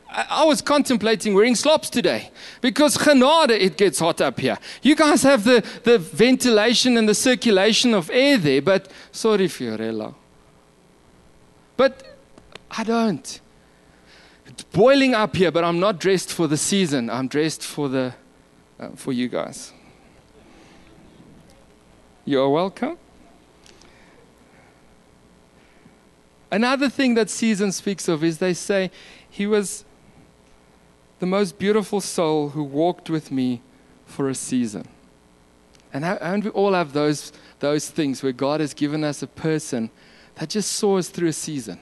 I 0.09 0.45
was 0.45 0.61
contemplating 0.61 1.33
wearing 1.33 1.55
slops 1.55 1.89
today 1.89 2.31
because 2.61 2.97
genade, 2.97 3.49
it 3.49 3.75
gets 3.75 3.99
hot 3.99 4.21
up 4.21 4.39
here. 4.39 4.57
You 4.81 4.95
guys 4.95 5.23
have 5.23 5.43
the, 5.43 5.63
the 5.83 5.99
ventilation 5.99 6.95
and 6.95 7.09
the 7.09 7.15
circulation 7.15 7.93
of 7.93 8.09
air 8.11 8.37
there, 8.37 8.61
but 8.61 8.89
sorry, 9.11 9.47
Fiorella. 9.47 10.15
But 11.75 12.06
I 12.71 12.83
don't. 12.83 13.41
It's 14.45 14.63
boiling 14.63 15.13
up 15.13 15.35
here, 15.35 15.51
but 15.51 15.63
I'm 15.63 15.79
not 15.79 15.99
dressed 15.99 16.31
for 16.31 16.47
the 16.47 16.57
season. 16.57 17.09
I'm 17.09 17.27
dressed 17.27 17.63
for, 17.63 17.89
the, 17.89 18.15
uh, 18.79 18.89
for 18.95 19.11
you 19.11 19.27
guys. 19.27 19.73
You're 22.25 22.49
welcome. 22.49 22.97
Another 26.51 26.89
thing 26.89 27.13
that 27.15 27.29
season 27.29 27.71
speaks 27.71 28.07
of 28.07 28.23
is 28.23 28.37
they 28.37 28.53
say, 28.53 28.89
He 29.29 29.45
was 29.45 29.83
the 31.19 31.25
most 31.25 31.59
beautiful 31.59 31.99
soul 31.99 32.49
who 32.49 32.63
walked 32.63 33.09
with 33.09 33.31
me 33.31 33.61
for 34.05 34.29
a 34.29 34.35
season. 34.35 34.87
And, 35.93 36.05
and 36.05 36.43
we 36.43 36.49
all 36.51 36.73
have 36.73 36.93
those, 36.93 37.33
those 37.59 37.89
things 37.89 38.23
where 38.23 38.31
God 38.31 38.59
has 38.59 38.73
given 38.73 39.03
us 39.03 39.21
a 39.21 39.27
person 39.27 39.89
that 40.35 40.49
just 40.49 40.71
saw 40.71 40.97
us 40.97 41.09
through 41.09 41.29
a 41.29 41.33
season. 41.33 41.79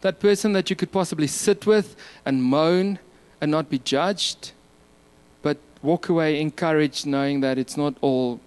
That 0.00 0.20
person 0.20 0.52
that 0.52 0.70
you 0.70 0.76
could 0.76 0.92
possibly 0.92 1.26
sit 1.26 1.66
with 1.66 1.96
and 2.24 2.42
moan 2.42 2.98
and 3.40 3.50
not 3.50 3.68
be 3.68 3.78
judged, 3.78 4.52
but 5.42 5.58
walk 5.82 6.08
away 6.08 6.40
encouraged, 6.40 7.06
knowing 7.06 7.40
that 7.40 7.58
it's 7.58 7.76
not 7.76 7.94
all 8.00 8.40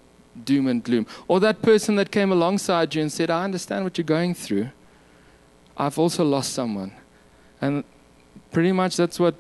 doom 0.46 0.68
and 0.68 0.84
gloom. 0.84 1.06
Or 1.28 1.40
that 1.42 1.62
person 1.62 1.96
that 1.96 2.12
came 2.12 2.32
alongside 2.32 2.96
you 2.96 3.02
and 3.02 3.12
said, 3.12 3.30
I 3.30 3.44
understand 3.44 3.84
what 3.84 3.98
you're 3.98 4.06
going 4.06 4.34
through. 4.34 4.70
I've 5.78 5.98
also 6.00 6.24
lost 6.24 6.54
someone. 6.54 6.94
And 7.60 7.84
pretty 8.52 8.72
much 8.72 8.98
that's 8.98 9.20
what 9.20 9.36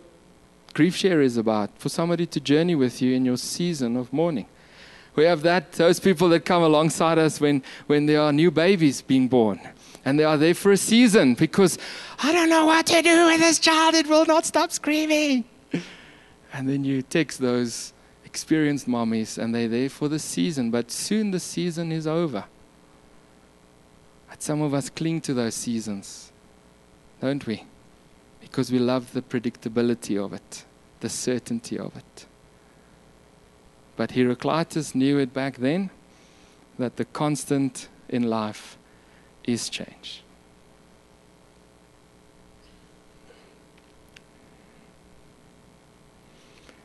GriefShare 0.73 1.23
is 1.23 1.37
about 1.37 1.69
for 1.77 1.89
somebody 1.89 2.25
to 2.25 2.39
journey 2.39 2.75
with 2.75 3.01
you 3.01 3.13
in 3.13 3.25
your 3.25 3.37
season 3.37 3.97
of 3.97 4.11
mourning. 4.13 4.47
We 5.15 5.25
have 5.25 5.41
that, 5.41 5.73
those 5.73 5.99
people 5.99 6.29
that 6.29 6.45
come 6.45 6.63
alongside 6.63 7.17
us 7.17 7.41
when, 7.41 7.63
when 7.87 8.05
there 8.05 8.21
are 8.21 8.31
new 8.31 8.49
babies 8.49 9.01
being 9.01 9.27
born. 9.27 9.59
And 10.03 10.19
they 10.19 10.23
are 10.23 10.37
there 10.37 10.55
for 10.55 10.71
a 10.71 10.77
season 10.77 11.35
because 11.35 11.77
I 12.23 12.31
don't 12.31 12.49
know 12.49 12.65
what 12.65 12.87
to 12.87 13.01
do 13.01 13.25
with 13.27 13.39
this 13.39 13.59
child. 13.59 13.93
It 13.95 14.07
will 14.07 14.25
not 14.25 14.45
stop 14.45 14.71
screaming. 14.71 15.45
And 16.53 16.67
then 16.67 16.83
you 16.83 17.01
text 17.01 17.39
those 17.39 17.93
experienced 18.25 18.85
mommies 18.85 19.37
and 19.37 19.55
they're 19.55 19.69
there 19.69 19.87
for 19.87 20.09
the 20.09 20.19
season. 20.19 20.69
But 20.69 20.91
soon 20.91 21.31
the 21.31 21.39
season 21.39 21.93
is 21.93 22.05
over. 22.05 22.43
But 24.29 24.43
some 24.43 24.61
of 24.61 24.73
us 24.73 24.89
cling 24.89 25.21
to 25.21 25.33
those 25.33 25.55
seasons 25.55 26.31
don't 27.21 27.45
we? 27.45 27.63
Because 28.41 28.71
we 28.71 28.79
love 28.79 29.13
the 29.13 29.21
predictability 29.21 30.23
of 30.23 30.33
it, 30.33 30.65
the 30.99 31.09
certainty 31.09 31.77
of 31.77 31.95
it. 31.95 32.25
But 33.95 34.11
Heraclitus 34.11 34.95
knew 34.95 35.19
it 35.19 35.33
back 35.33 35.57
then 35.57 35.91
that 36.79 36.97
the 36.97 37.05
constant 37.05 37.87
in 38.09 38.23
life 38.23 38.77
is 39.43 39.69
change. 39.69 40.23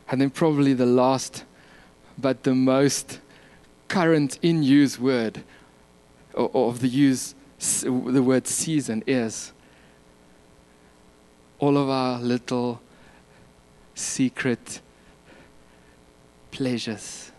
And 0.08 0.20
then, 0.20 0.30
probably 0.30 0.72
the 0.72 0.86
last, 0.86 1.44
but 2.16 2.44
the 2.44 2.54
most 2.54 3.20
current 3.88 4.38
in 4.40 4.62
use 4.62 4.98
word 4.98 5.42
of 6.34 6.80
the 6.80 6.88
use, 6.88 7.34
the 7.58 8.22
word 8.22 8.46
season 8.46 9.02
is 9.06 9.52
all 11.58 11.76
of 11.76 11.88
our 11.88 12.20
little 12.20 12.80
secret 13.94 14.80
pleasures. 16.50 17.32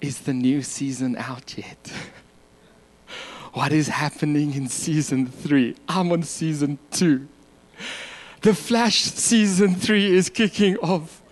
Is 0.00 0.20
the 0.20 0.34
new 0.34 0.62
season 0.62 1.16
out 1.16 1.56
yet? 1.56 1.92
what 3.54 3.72
is 3.72 3.86
happening 3.86 4.52
in 4.54 4.68
season 4.68 5.26
three? 5.28 5.76
I'm 5.88 6.10
on 6.10 6.24
season 6.24 6.76
two. 6.90 7.28
The 8.42 8.52
Flash 8.52 9.02
season 9.02 9.76
three 9.76 10.12
is 10.12 10.28
kicking 10.28 10.76
off. 10.78 11.22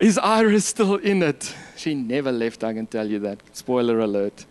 Is 0.00 0.18
Iris 0.18 0.66
still 0.66 0.96
in 0.96 1.22
it? 1.22 1.54
She 1.76 1.94
never 1.94 2.32
left, 2.32 2.64
I 2.64 2.74
can 2.74 2.86
tell 2.86 3.08
you 3.08 3.20
that. 3.20 3.38
Spoiler 3.52 4.00
alert. 4.00 4.44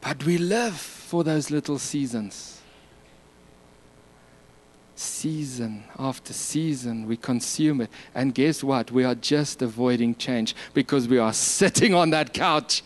But 0.00 0.24
we 0.24 0.38
live 0.38 0.76
for 0.76 1.24
those 1.24 1.50
little 1.50 1.80
seasons. 1.80 2.60
Season 4.94 5.82
after 5.98 6.32
season, 6.32 7.08
we 7.08 7.16
consume 7.16 7.80
it. 7.80 7.90
And 8.14 8.32
guess 8.32 8.62
what? 8.62 8.92
We 8.92 9.02
are 9.02 9.16
just 9.16 9.62
avoiding 9.62 10.14
change 10.14 10.54
because 10.74 11.08
we 11.08 11.18
are 11.18 11.32
sitting 11.32 11.92
on 11.92 12.10
that 12.10 12.32
couch 12.32 12.82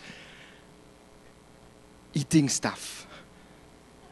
eating 2.15 2.49
stuff 2.49 3.07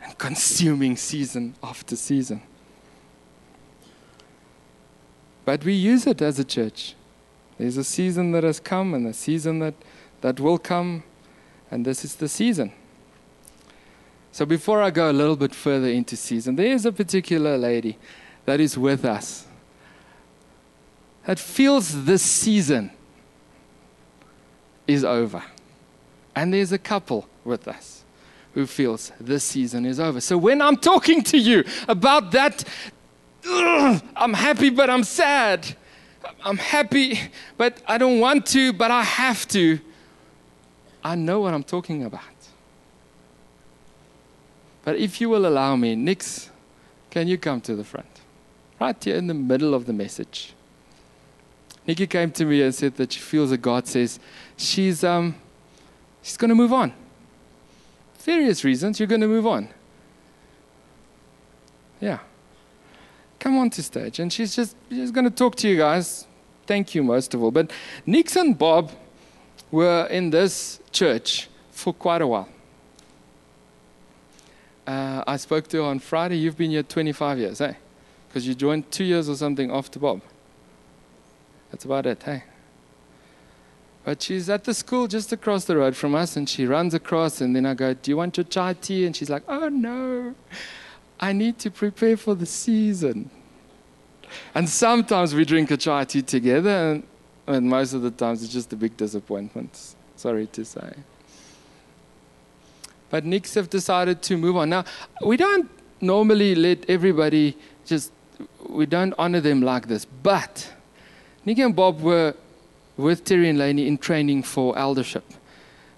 and 0.02 0.17
consuming 0.19 0.97
season 0.97 1.55
after 1.62 1.97
season. 1.97 2.43
But 5.45 5.64
we 5.64 5.73
use 5.73 6.07
it 6.07 6.21
as 6.21 6.38
a 6.38 6.45
church. 6.45 6.95
There's 7.59 7.76
a 7.76 7.85
season 7.85 8.33
that 8.33 8.45
has 8.45 8.61
come 8.61 8.95
and 8.95 9.07
a 9.07 9.12
season 9.12 9.59
that, 9.61 9.75
that 10.21 10.38
will 10.38 10.59
come, 10.59 11.02
and 11.71 11.85
this 11.85 12.05
is 12.05 12.17
the 12.17 12.28
season. 12.28 12.73
So 14.31 14.47
before 14.47 14.83
I 14.83 14.90
go 14.90 15.11
a 15.11 15.12
little 15.12 15.37
bit 15.37 15.55
further 15.55 15.88
into 15.88 16.17
season, 16.17 16.57
there 16.57 16.73
is 16.73 16.87
a 16.87 16.93
particular 16.93 17.59
lady 17.59 17.99
that 18.45 18.61
is 18.61 18.78
with 18.78 19.05
us 19.05 19.47
that 21.26 21.38
feels 21.38 22.05
this 22.05 22.23
season 22.23 22.90
is 24.87 25.05
over. 25.05 25.43
And 26.35 26.55
there's 26.55 26.73
a 26.73 26.78
couple 26.78 27.28
with 27.49 27.67
us 27.67 28.05
who 28.55 28.67
feels 28.67 29.12
this 29.21 29.43
season 29.45 29.85
is 29.85 29.99
over. 29.99 30.21
So 30.21 30.38
when 30.38 30.62
I'm 30.62 30.76
talking 30.76 31.23
to 31.25 31.38
you 31.38 31.64
about 31.88 32.31
that 32.33 32.64
I'm 33.45 34.35
happy, 34.35 34.71
but 34.71 34.90
I'm 34.90 35.05
sad. 35.05 35.76
I'm 36.45 36.59
happy, 36.59 37.19
but 37.57 37.81
I 37.87 37.97
don't 37.97 38.21
want 38.21 38.47
to, 38.47 38.73
but 38.73 38.90
I 38.90 39.02
have 39.02 39.47
to. 39.49 39.81
I 41.02 41.14
know 41.14 41.40
what 41.40 41.55
I'm 41.55 41.62
talking 41.62 42.05
about. 42.05 42.23
But 44.85 44.97
if 44.97 45.21
you 45.21 45.28
will 45.28 45.47
allow 45.47 45.76
me, 45.76 45.95
Nix, 45.95 46.50
can 47.11 47.28
you 47.28 47.38
come 47.38 47.61
to 47.62 47.75
the 47.75 47.85
front? 47.85 48.09
Right 48.81 49.02
here 49.02 49.17
in 49.17 49.26
the 49.26 49.35
middle 49.35 49.75
of 49.75 49.87
the 49.87 49.93
message. 49.93 50.55
Nikki 51.87 52.07
came 52.07 52.31
to 52.33 52.45
me 52.45 52.62
and 52.62 52.75
said 52.75 52.97
that 52.97 53.12
she 53.12 53.21
feels 53.21 53.50
that 53.50 53.59
God 53.59 53.87
says 53.87 54.21
she's, 54.57 55.02
um, 55.02 55.35
she's 56.23 56.37
going 56.37 56.50
to 56.50 56.55
move 56.55 56.73
on. 56.73 56.93
Various 58.35 58.62
reasons, 58.64 59.00
you're 59.00 59.12
going 59.14 59.26
to 59.28 59.32
move 59.37 59.47
on. 59.47 59.68
Yeah 62.00 62.18
come 63.38 63.58
on 63.58 63.70
to 63.70 63.82
stage. 63.82 64.18
And 64.18 64.32
she's 64.32 64.54
just 64.54 64.76
she's 64.90 65.11
going 65.11 65.25
to 65.25 65.30
talk 65.30 65.56
to 65.56 65.68
you 65.68 65.76
guys. 65.76 66.26
Thank 66.67 66.95
you, 66.95 67.02
most 67.02 67.34
of 67.34 67.43
all. 67.43 67.50
But 67.50 67.71
Nix 68.04 68.36
and 68.36 68.58
Bob 68.58 68.91
were 69.71 70.06
in 70.10 70.30
this 70.30 70.80
church 70.93 71.49
for 71.71 71.93
quite 71.93 72.21
a 72.21 72.26
while. 72.26 72.49
Uh, 74.86 75.23
I 75.26 75.36
spoke 75.36 75.69
to 75.69 75.78
her 75.78 75.82
on 75.82 75.99
Friday. 75.99 76.36
You've 76.36 76.56
been 76.56 76.71
here 76.71 76.82
25 76.82 77.38
years, 77.38 77.60
eh? 77.60 77.75
Because 78.28 78.47
you 78.47 78.54
joined 78.54 78.91
two 78.91 79.04
years 79.04 79.28
or 79.28 79.36
something 79.36 79.71
after 79.71 79.99
Bob. 79.99 80.21
That's 81.71 81.84
about 81.84 82.06
it, 82.06 82.23
hey? 82.23 82.45
But 84.04 84.23
she's 84.23 84.49
at 84.49 84.65
the 84.65 84.75
school 84.75 85.06
just 85.06 85.32
across 85.32 85.65
the 85.65 85.76
road 85.76 85.97
from 85.97 86.15
us, 86.15 86.37
and 86.37 86.49
she 86.49 86.67
runs 86.67 86.95
across, 86.95 87.41
and 87.41 87.54
then 87.54 87.67
I 87.67 87.75
go, 87.75 87.95
Do 87.95 88.11
you 88.11 88.17
want 88.17 88.37
your 88.37 88.45
chai 88.45 88.75
tea? 88.75 89.04
And 89.04 89.15
she's 89.15 89.30
like, 89.30 89.43
Oh, 89.49 89.69
no. 89.69 90.34
I 91.21 91.32
need 91.32 91.58
to 91.61 91.71
prepare 91.71 92.17
for 92.17 92.34
the 92.34 92.47
season. 92.47 93.30
And 94.54 94.69
sometimes 94.69 95.34
we 95.34 95.45
drink 95.45 95.71
a 95.71 95.76
chai 95.76 96.04
tea 96.04 96.23
together, 96.23 96.93
and, 96.93 97.02
and 97.47 97.69
most 97.69 97.93
of 97.93 98.02
the 98.02 98.11
times 98.11 98.43
it's 98.43 98.52
just 98.52 98.73
a 98.73 98.76
big 98.76 98.97
disappointment. 98.97 99.95
Sorry 100.17 100.47
to 100.49 100.65
say. 100.65 100.95
But 103.11 103.25
Nix 103.25 103.54
have 103.54 103.71
decided 103.71 104.23
to 104.23 104.37
move 104.37 104.56
on. 104.56 104.71
Now, 104.71 104.84
we 105.25 105.37
don't 105.37 105.71
normally 106.00 106.54
let 106.54 106.89
everybody 106.89 107.56
just, 107.87 108.13
we 108.69 108.87
don't 108.87 109.15
honor 109.19 109.41
them 109.41 109.63
like 109.63 109.89
this. 109.89 110.04
But 110.04 110.73
Nick 111.45 111.58
and 111.58 111.75
Bob 111.75 112.00
were 112.00 112.34
with 112.99 113.25
Terry 113.25 113.49
and 113.49 113.58
Laney 113.58 113.87
in 113.87 113.97
training 113.97 114.43
for 114.43 114.76
eldership 114.76 115.25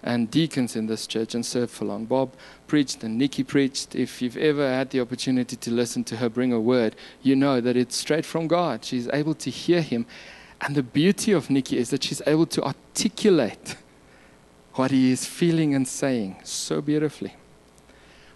and 0.03 0.31
deacons 0.31 0.77
in 0.77 0.87
this 0.87 1.07
church 1.07 1.35
and 1.35 1.45
served 1.45 1.73
for 1.73 1.85
long. 1.87 2.05
Bob 2.05 2.33
preached 2.67 3.03
and 3.03 3.19
Nikki 3.19 3.43
preached. 3.43 3.95
If 3.95 4.23
you've 4.23 4.37
ever 4.37 4.67
had 4.67 4.91
the 4.91 5.01
opportunity 5.01 5.57
to 5.57 5.71
listen 5.71 6.05
to 6.05 6.17
her 6.17 6.29
bring 6.29 6.53
a 6.53 6.61
word, 6.61 6.95
you 7.23 7.35
know 7.35 7.61
that 7.61 7.77
it's 7.77 7.97
straight 7.97 8.25
from 8.25 8.47
God. 8.47 8.85
She's 8.85 9.09
able 9.09 9.35
to 9.35 9.51
hear 9.51 9.83
Him. 9.83 10.07
And 10.61 10.75
the 10.75 10.83
beauty 10.83 11.33
of 11.33 11.51
Nikki 11.51 11.79
is 11.79 11.91
that 11.91 12.05
she's 12.05 12.23
able 12.27 12.47
to 12.47 12.63
articulate 12.63 13.77
what 14.75 14.91
He 14.91 15.11
is 15.11 15.25
feeling 15.25 15.75
and 15.75 15.89
saying 15.89 16.37
so 16.45 16.81
beautifully. 16.81 17.35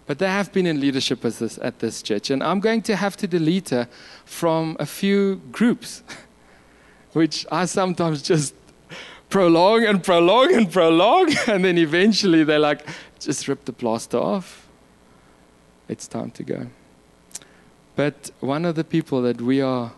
But 0.07 0.19
they 0.19 0.27
have 0.27 0.51
been 0.51 0.67
in 0.67 0.79
leadership 0.79 1.21
this, 1.21 1.57
at 1.61 1.79
this 1.79 2.03
church, 2.03 2.29
and 2.29 2.43
I'm 2.43 2.59
going 2.59 2.83
to 2.83 2.95
have 2.95 3.17
to 3.17 3.27
delete 3.27 3.69
her 3.69 3.87
from 4.23 4.77
a 4.79 4.85
few 4.85 5.41
groups, 5.51 6.03
which 7.15 7.45
I 7.49 7.63
sometimes 7.63 8.21
just 8.21 8.53
prolong 9.29 9.85
and 9.85 10.03
prolong 10.03 10.53
and 10.53 10.69
prolong. 10.69 11.33
And 11.47 11.63
then 11.63 11.77
eventually 11.77 12.43
they're 12.43 12.59
like, 12.59 12.85
just 13.19 13.47
rip 13.47 13.63
the 13.63 13.71
plaster 13.71 14.17
off. 14.17 14.67
It's 15.87 16.07
time 16.09 16.31
to 16.31 16.43
go. 16.43 16.67
But 17.95 18.31
one 18.41 18.65
of 18.65 18.75
the 18.75 18.83
people 18.83 19.21
that 19.21 19.41
we 19.41 19.61
are 19.61 19.93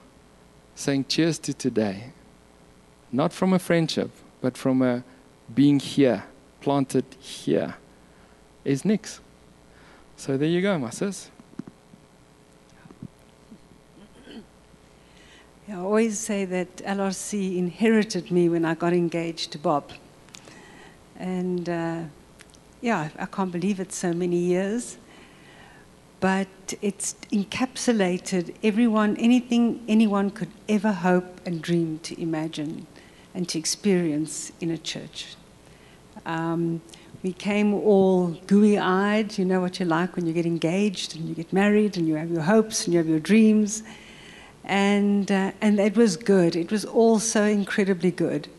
saying 0.76 1.06
cheers 1.10 1.40
to 1.40 1.56
today, 1.56 2.12
not 3.12 3.34
from 3.34 3.52
a 3.52 3.60
friendship, 3.60 4.12
but 4.40 4.56
from 4.56 4.84
a 4.84 5.04
being 5.56 5.80
here, 5.80 6.26
planted 6.62 7.06
here, 7.20 7.78
is 8.64 8.86
Nix. 8.86 9.22
So 10.18 10.38
there 10.38 10.50
you 10.50 10.62
go, 10.62 10.78
my 10.78 10.92
sis. 10.92 11.32
I 15.70 15.76
always 15.76 16.18
say 16.18 16.46
that 16.46 16.78
LRC 16.78 17.58
inherited 17.58 18.32
me 18.32 18.48
when 18.48 18.64
I 18.64 18.74
got 18.74 18.94
engaged 18.94 19.52
to 19.52 19.58
Bob. 19.58 19.92
And 21.18 21.68
uh, 21.68 22.04
yeah, 22.80 23.10
I 23.20 23.26
can't 23.26 23.52
believe 23.52 23.82
it's 23.82 23.98
so 23.98 24.14
many 24.14 24.38
years. 24.38 24.98
But 26.22 26.48
it's 26.82 27.16
encapsulated 27.34 28.56
everyone, 28.64 29.18
anything 29.18 29.84
anyone 29.90 30.30
could 30.30 30.52
ever 30.70 30.94
hope 30.94 31.42
and 31.46 31.62
dream 31.62 32.00
to 32.04 32.20
imagine 32.22 32.88
and 33.36 33.50
to 33.50 33.60
experience 33.60 34.54
in 34.62 34.72
a 34.72 34.78
church. 34.78 35.36
Um, 36.26 36.82
we 37.24 37.34
came 37.34 37.74
all 37.74 38.28
gooey 38.48 38.78
eyed. 38.78 39.38
You 39.38 39.44
know 39.44 39.60
what 39.60 39.82
you're 39.82 39.90
like 39.90 40.16
when 40.16 40.28
you 40.28 40.32
get 40.32 40.46
engaged 40.46 41.18
and 41.18 41.28
you 41.28 41.36
get 41.36 41.52
married 41.52 41.98
and 41.98 42.08
you 42.08 42.16
have 42.16 42.32
your 42.32 42.44
hopes 42.44 42.86
and 42.86 42.94
you 42.94 43.00
have 43.00 43.10
your 43.10 43.20
dreams 43.20 43.84
and, 44.68 45.32
uh, 45.32 45.52
and 45.62 45.80
it 45.80 45.96
was 45.96 46.18
good. 46.18 46.56
It 46.56 46.72
was 46.72 46.84
all 46.84 47.20
so 47.20 47.44
incredibly 47.44 48.12
good. 48.12 48.50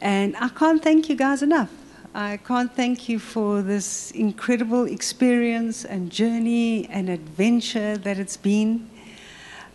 And 0.00 0.34
I 0.36 0.48
can't 0.48 0.82
thank 0.82 1.08
you 1.08 1.16
guys 1.16 1.42
enough. 1.42 1.70
I 2.14 2.38
can't 2.38 2.74
thank 2.74 3.08
you 3.08 3.18
for 3.18 3.60
this 3.60 4.10
incredible 4.12 4.84
experience 4.86 5.84
and 5.84 6.10
journey 6.10 6.88
and 6.88 7.10
adventure 7.10 7.98
that 7.98 8.18
it's 8.18 8.38
been. 8.38 8.88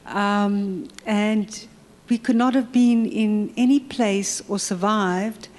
Um, 0.08 0.88
and 1.06 1.68
we 2.10 2.18
could 2.18 2.36
not 2.36 2.56
have 2.56 2.72
been 2.72 3.06
in 3.06 3.54
any 3.56 3.80
place 3.80 4.42
or 4.48 4.58
survived 4.58 5.50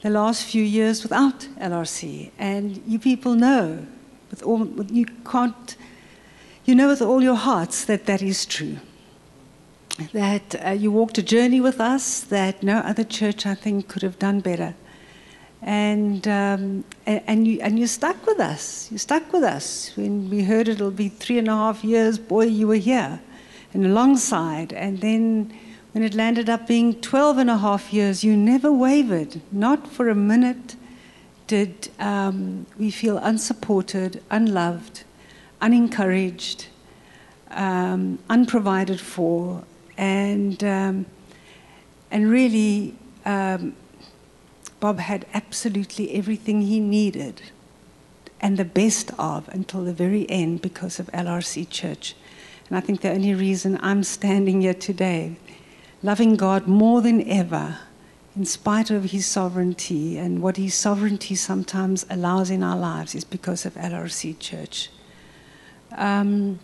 the 0.00 0.10
last 0.10 0.44
few 0.44 0.62
years 0.62 1.02
without 1.02 1.40
LRC. 1.60 2.30
And 2.38 2.82
you 2.86 2.98
people 2.98 3.34
know, 3.34 3.86
with 4.30 4.42
all, 4.42 4.66
you 4.90 5.04
can't, 5.30 5.76
you 6.64 6.74
know 6.74 6.88
with 6.88 7.02
all 7.02 7.22
your 7.22 7.36
hearts 7.36 7.84
that 7.84 8.06
that 8.06 8.22
is 8.22 8.46
true 8.46 8.78
that 10.12 10.54
uh, 10.64 10.70
you 10.70 10.90
walked 10.90 11.18
a 11.18 11.22
journey 11.22 11.60
with 11.60 11.80
us 11.80 12.20
that 12.20 12.62
no 12.62 12.78
other 12.78 13.04
church, 13.04 13.46
I 13.46 13.54
think, 13.54 13.88
could 13.88 14.02
have 14.02 14.18
done 14.18 14.40
better. 14.40 14.74
And, 15.62 16.26
um, 16.28 16.84
and, 17.06 17.22
and, 17.26 17.48
you, 17.48 17.60
and 17.60 17.78
you 17.78 17.86
stuck 17.86 18.26
with 18.26 18.38
us. 18.38 18.90
You 18.92 18.98
stuck 18.98 19.32
with 19.32 19.42
us. 19.42 19.92
When 19.96 20.30
we 20.30 20.44
heard 20.44 20.68
it'll 20.68 20.90
be 20.90 21.08
three 21.08 21.38
and 21.38 21.48
a 21.48 21.56
half 21.56 21.82
years, 21.82 22.18
boy, 22.18 22.44
you 22.46 22.68
were 22.68 22.74
here 22.74 23.20
and 23.72 23.84
alongside. 23.84 24.72
And 24.72 25.00
then 25.00 25.52
when 25.92 26.04
it 26.04 26.14
landed 26.14 26.48
up 26.50 26.66
being 26.66 27.00
12 27.00 27.38
and 27.38 27.50
a 27.50 27.58
half 27.58 27.92
years, 27.92 28.22
you 28.22 28.36
never 28.36 28.70
wavered, 28.70 29.40
not 29.50 29.88
for 29.88 30.08
a 30.08 30.14
minute 30.14 30.76
did 31.46 31.90
um, 31.98 32.66
we 32.78 32.90
feel 32.90 33.18
unsupported, 33.18 34.22
unloved, 34.30 35.04
unencouraged, 35.60 36.66
um, 37.50 38.18
unprovided 38.28 39.00
for, 39.00 39.64
and, 39.96 40.62
um, 40.62 41.06
and 42.10 42.30
really, 42.30 42.94
um, 43.24 43.74
Bob 44.80 44.98
had 44.98 45.26
absolutely 45.32 46.14
everything 46.14 46.62
he 46.62 46.80
needed 46.80 47.42
and 48.40 48.58
the 48.58 48.64
best 48.64 49.10
of 49.18 49.48
until 49.48 49.84
the 49.84 49.92
very 49.92 50.28
end 50.28 50.60
because 50.60 50.98
of 50.98 51.06
LRC 51.08 51.68
Church. 51.70 52.14
And 52.68 52.76
I 52.76 52.80
think 52.80 53.00
the 53.00 53.10
only 53.10 53.34
reason 53.34 53.78
I'm 53.80 54.02
standing 54.02 54.60
here 54.60 54.74
today, 54.74 55.36
loving 56.02 56.36
God 56.36 56.66
more 56.66 57.00
than 57.00 57.26
ever, 57.28 57.78
in 58.36 58.44
spite 58.44 58.90
of 58.90 59.12
His 59.12 59.24
sovereignty 59.24 60.18
and 60.18 60.42
what 60.42 60.58
His 60.58 60.74
sovereignty 60.74 61.34
sometimes 61.34 62.04
allows 62.10 62.50
in 62.50 62.62
our 62.62 62.76
lives, 62.76 63.14
is 63.14 63.24
because 63.24 63.64
of 63.64 63.74
LRC 63.74 64.38
Church. 64.38 64.90
Um, 65.92 66.58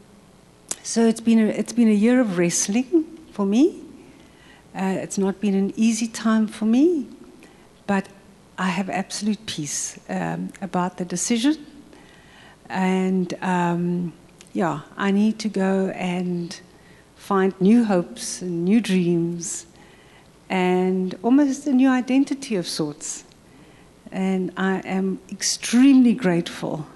so 0.83 1.07
it's 1.07 1.21
been, 1.21 1.39
a, 1.39 1.47
it's 1.47 1.73
been 1.73 1.89
a 1.89 1.93
year 1.93 2.21
of 2.21 2.37
wrestling 2.37 3.19
for 3.33 3.47
me. 3.47 3.83
Uh, 4.75 4.99
it's 5.03 5.19
not 5.19 5.41
been 5.41 5.55
an 5.55 5.73
easy 5.77 6.07
time 6.07 6.47
for 6.47 6.65
me, 6.65 7.07
but 7.87 8.09
I 8.59 8.69
have 8.69 8.89
absolute 8.89 9.45
peace 9.47 9.99
um, 10.09 10.51
about 10.61 10.99
the 10.99 11.05
decision. 11.05 11.67
And 12.69 13.35
um, 13.43 14.13
yeah, 14.53 14.81
I 14.97 15.11
need 15.11 15.39
to 15.41 15.49
go 15.49 15.89
and 15.89 16.59
find 17.17 17.59
new 17.61 17.85
hopes 17.85 18.43
and 18.43 18.65
new 18.65 18.81
dreams 18.81 19.67
and 20.49 21.15
almost 21.23 21.67
a 21.67 21.73
new 21.73 21.89
identity 21.89 22.57
of 22.57 22.67
sorts. 22.67 23.25
And 24.11 24.53
I 24.57 24.81
am 24.81 25.21
extremely 25.31 26.13
grateful 26.13 26.87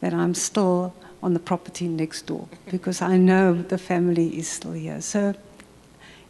that 0.00 0.14
I'm 0.14 0.34
still 0.34 0.94
on 1.22 1.34
the 1.34 1.40
property 1.40 1.88
next 1.88 2.26
door 2.26 2.48
because 2.70 3.02
I 3.02 3.16
know 3.16 3.54
the 3.54 3.78
family 3.78 4.38
is 4.38 4.48
still 4.48 4.72
here. 4.72 5.00
So, 5.00 5.34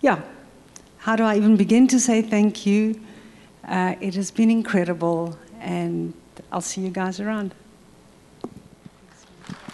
yeah, 0.04 0.20
how 0.98 1.16
do 1.16 1.22
I 1.22 1.36
even 1.38 1.56
begin 1.56 1.86
to 1.88 1.98
say 1.98 2.20
thank 2.20 2.66
you? 2.66 3.00
Uh, 3.66 3.94
it 4.02 4.14
has 4.16 4.30
been 4.30 4.50
incredible, 4.50 5.34
and 5.60 6.12
I'll 6.52 6.60
see 6.60 6.82
you 6.82 6.90
guys 6.90 7.20
around. 7.20 7.54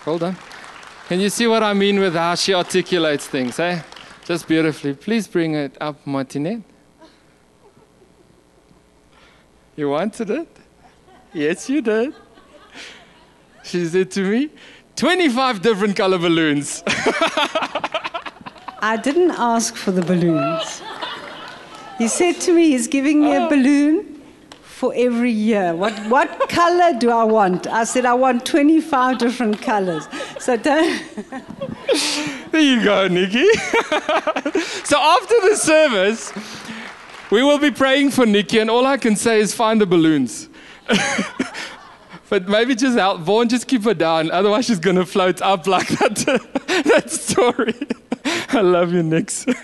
Hold 0.05 0.23
on. 0.23 0.37
Can 1.09 1.19
you 1.19 1.31
see 1.31 1.49
what 1.49 1.65
I 1.65 1.73
mean 1.73 1.99
with 1.99 2.15
how 2.15 2.37
she 2.37 2.55
articulates 2.55 3.27
things, 3.27 3.59
eh? 3.59 3.83
Just 4.25 4.47
beautifully. 4.47 4.95
Please 4.95 5.27
bring 5.27 5.57
it 5.57 5.77
up, 5.81 5.97
Martinet. 6.07 6.63
You 9.75 9.91
wanted 9.91 10.31
it? 10.31 10.57
Yes, 11.35 11.69
you 11.69 11.83
did. 11.83 12.15
She 13.65 13.85
said 13.85 14.13
to 14.13 14.23
me, 14.23 14.51
25 14.95 15.61
different 15.61 15.97
color 15.97 16.19
balloons. 16.19 16.85
I 18.83 18.97
didn't 18.97 19.33
ask 19.33 19.77
for 19.77 19.91
the 19.91 20.03
balloons. 20.03 20.83
He 21.99 22.09
said 22.09 22.41
to 22.43 22.55
me, 22.55 22.71
he's 22.71 22.89
giving 22.89 23.21
me 23.21 23.35
a 23.35 23.43
oh. 23.43 23.49
balloon 23.51 24.23
for 24.63 24.95
every 24.97 25.31
year. 25.31 25.75
What, 25.75 25.93
what 26.09 26.49
color 26.49 26.99
do 26.99 27.11
I 27.11 27.25
want? 27.25 27.67
I 27.67 27.85
said, 27.85 28.07
I 28.07 28.15
want 28.15 28.47
25 28.47 29.19
different 29.19 29.61
colors. 29.61 30.09
So 30.39 30.57
don't. 30.57 31.03
there 32.53 32.63
you 32.63 32.83
go, 32.83 33.07
Nikki. 33.07 33.47
so 34.85 34.99
after 34.99 35.35
the 35.43 35.59
service, 35.61 36.33
we 37.31 37.43
will 37.43 37.59
be 37.59 37.71
praying 37.71 38.13
for 38.13 38.25
Nikki, 38.25 38.59
and 38.59 38.71
all 38.71 38.87
I 38.87 38.97
can 38.97 39.15
say 39.15 39.41
is 39.41 39.55
find 39.55 39.79
the 39.79 39.87
balloons. 39.87 40.49
but 42.31 42.49
maybe 42.49 42.75
just 42.75 42.97
help 42.97 43.21
Vaughn, 43.21 43.51
just 43.51 43.69
keep 43.69 43.85
her 43.85 43.93
down. 43.93 44.31
Otherwise, 44.31 44.65
she's 44.65 44.79
going 44.79 44.97
to 44.97 45.05
float 45.05 45.43
up 45.43 45.67
like 45.67 45.89
that, 45.89 46.15
that 46.87 47.11
story. 47.11 47.75
I 48.53 48.61
love 48.61 48.93
you, 48.93 49.03
Nix. 49.03 49.47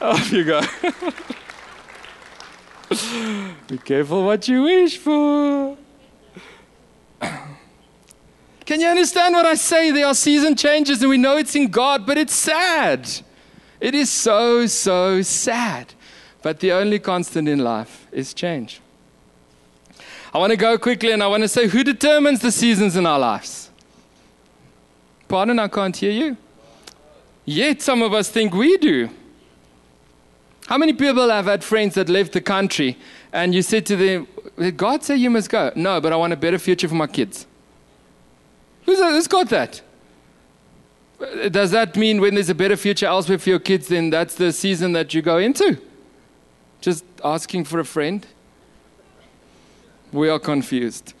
Off 0.00 0.32
you 0.32 0.44
go. 0.44 0.60
Be 3.68 3.78
careful 3.78 4.24
what 4.24 4.48
you 4.48 4.62
wish 4.62 4.98
for. 4.98 5.76
Can 8.64 8.80
you 8.80 8.88
understand 8.88 9.34
what 9.34 9.46
I 9.46 9.54
say? 9.54 9.90
There 9.90 10.06
are 10.06 10.14
season 10.14 10.56
changes, 10.56 11.00
and 11.02 11.10
we 11.10 11.18
know 11.18 11.36
it's 11.36 11.54
in 11.54 11.68
God, 11.68 12.06
but 12.06 12.18
it's 12.18 12.34
sad. 12.34 13.08
It 13.80 13.94
is 13.94 14.10
so, 14.10 14.66
so 14.66 15.22
sad. 15.22 15.94
But 16.42 16.60
the 16.60 16.72
only 16.72 16.98
constant 16.98 17.48
in 17.48 17.60
life 17.60 18.06
is 18.12 18.34
change. 18.34 18.80
I 20.34 20.38
want 20.38 20.50
to 20.50 20.56
go 20.56 20.78
quickly 20.78 21.12
and 21.12 21.22
I 21.22 21.26
want 21.26 21.42
to 21.42 21.48
say 21.48 21.68
who 21.68 21.84
determines 21.84 22.40
the 22.40 22.50
seasons 22.50 22.96
in 22.96 23.06
our 23.06 23.18
lives? 23.18 23.70
Pardon, 25.32 25.58
I 25.58 25.68
can't 25.68 25.96
hear 25.96 26.10
you. 26.10 26.36
Yet 27.46 27.80
some 27.80 28.02
of 28.02 28.12
us 28.12 28.28
think 28.28 28.52
we 28.52 28.76
do. 28.76 29.08
How 30.66 30.76
many 30.76 30.92
people 30.92 31.30
have 31.30 31.46
had 31.46 31.64
friends 31.64 31.94
that 31.94 32.10
left 32.10 32.32
the 32.32 32.42
country 32.42 32.98
and 33.32 33.54
you 33.54 33.62
said 33.62 33.86
to 33.86 33.96
them, 33.96 34.28
Did 34.58 34.76
God 34.76 35.02
say 35.02 35.16
you 35.16 35.30
must 35.30 35.48
go? 35.48 35.72
No, 35.74 36.02
but 36.02 36.12
I 36.12 36.16
want 36.16 36.34
a 36.34 36.36
better 36.36 36.58
future 36.58 36.86
for 36.86 36.96
my 36.96 37.06
kids. 37.06 37.46
Who's, 38.84 38.98
who's 38.98 39.26
got 39.26 39.48
that? 39.48 39.80
Does 41.50 41.70
that 41.70 41.96
mean 41.96 42.20
when 42.20 42.34
there's 42.34 42.50
a 42.50 42.54
better 42.54 42.76
future 42.76 43.06
elsewhere 43.06 43.38
for 43.38 43.48
your 43.48 43.58
kids, 43.58 43.88
then 43.88 44.10
that's 44.10 44.34
the 44.34 44.52
season 44.52 44.92
that 44.92 45.14
you 45.14 45.22
go 45.22 45.38
into? 45.38 45.78
Just 46.82 47.06
asking 47.24 47.64
for 47.64 47.80
a 47.80 47.86
friend? 47.86 48.26
We 50.12 50.28
are 50.28 50.38
confused. 50.38 51.14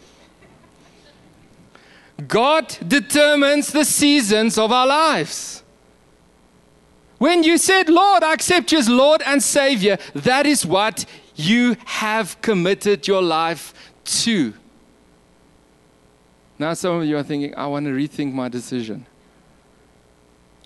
God 2.28 2.76
determines 2.86 3.72
the 3.72 3.84
seasons 3.84 4.58
of 4.58 4.70
our 4.70 4.86
lives. 4.86 5.62
When 7.18 7.42
you 7.42 7.56
said, 7.58 7.88
Lord, 7.88 8.22
I 8.22 8.34
accept 8.34 8.72
you 8.72 8.78
as 8.78 8.88
Lord 8.88 9.22
and 9.24 9.42
Savior, 9.42 9.98
that 10.14 10.44
is 10.44 10.66
what 10.66 11.04
you 11.36 11.76
have 11.84 12.40
committed 12.42 13.06
your 13.06 13.22
life 13.22 13.72
to. 14.04 14.54
Now, 16.58 16.74
some 16.74 17.00
of 17.00 17.04
you 17.04 17.16
are 17.16 17.22
thinking, 17.22 17.54
I 17.56 17.66
want 17.66 17.86
to 17.86 17.92
rethink 17.92 18.32
my 18.32 18.48
decision. 18.48 19.06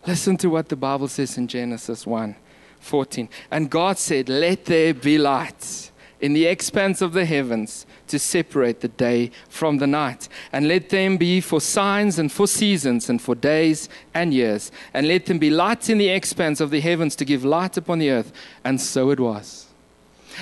Listen 0.06 0.36
to 0.38 0.48
what 0.48 0.68
the 0.68 0.76
Bible 0.76 1.08
says 1.08 1.36
in 1.36 1.48
Genesis 1.48 2.06
1 2.06 2.36
14. 2.80 3.28
And 3.50 3.68
God 3.68 3.98
said, 3.98 4.28
Let 4.28 4.64
there 4.66 4.94
be 4.94 5.18
light 5.18 5.90
in 6.20 6.32
the 6.32 6.46
expanse 6.46 7.02
of 7.02 7.12
the 7.12 7.24
heavens 7.24 7.86
to 8.08 8.18
separate 8.18 8.80
the 8.80 8.88
day 8.88 9.30
from 9.48 9.78
the 9.78 9.86
night. 9.86 10.28
And 10.52 10.68
let 10.68 10.88
them 10.88 11.16
be 11.16 11.40
for 11.40 11.60
signs 11.60 12.18
and 12.18 12.32
for 12.32 12.46
seasons 12.46 13.10
and 13.10 13.20
for 13.20 13.34
days 13.34 13.88
and 14.14 14.32
years. 14.32 14.72
And 14.94 15.08
let 15.08 15.26
them 15.26 15.38
be 15.38 15.50
lights 15.50 15.88
in 15.88 15.98
the 15.98 16.08
expanse 16.08 16.60
of 16.60 16.70
the 16.70 16.80
heavens 16.80 17.16
to 17.16 17.24
give 17.24 17.44
light 17.44 17.76
upon 17.76 17.98
the 17.98 18.10
earth. 18.10 18.32
And 18.64 18.80
so 18.80 19.10
it 19.10 19.20
was. 19.20 19.66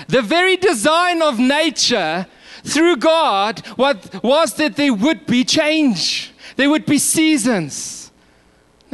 The 0.08 0.22
very 0.22 0.56
design 0.56 1.22
of 1.22 1.38
nature 1.38 2.26
through 2.64 2.96
God 2.96 3.64
what 3.76 4.22
was 4.22 4.54
that 4.54 4.76
there 4.76 4.94
would 4.94 5.26
be 5.26 5.44
change, 5.44 6.32
there 6.56 6.70
would 6.70 6.87
be 6.87 6.98
seasons. 6.98 8.03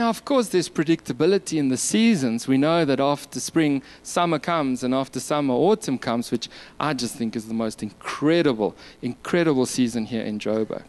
Now, 0.00 0.08
of 0.08 0.24
course, 0.24 0.48
there's 0.48 0.70
predictability 0.70 1.58
in 1.58 1.68
the 1.68 1.76
seasons. 1.76 2.48
We 2.48 2.56
know 2.56 2.86
that 2.86 3.00
after 3.00 3.38
spring, 3.38 3.82
summer 4.02 4.38
comes, 4.38 4.82
and 4.82 4.94
after 4.94 5.20
summer, 5.20 5.52
autumn 5.52 5.98
comes, 5.98 6.30
which 6.30 6.48
I 6.80 6.94
just 6.94 7.16
think 7.16 7.36
is 7.36 7.48
the 7.48 7.52
most 7.52 7.82
incredible, 7.82 8.74
incredible 9.02 9.66
season 9.66 10.06
here 10.06 10.22
in 10.22 10.38
Joburg. 10.38 10.86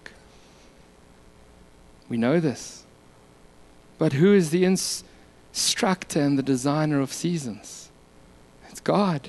We 2.08 2.16
know 2.16 2.40
this. 2.40 2.86
But 3.98 4.14
who 4.14 4.34
is 4.34 4.50
the 4.50 4.64
instructor 4.64 6.22
and 6.22 6.38
the 6.38 6.44
designer 6.44 7.02
of 7.02 7.12
seasons? 7.12 7.92
It's 8.70 8.80
God. 8.80 9.28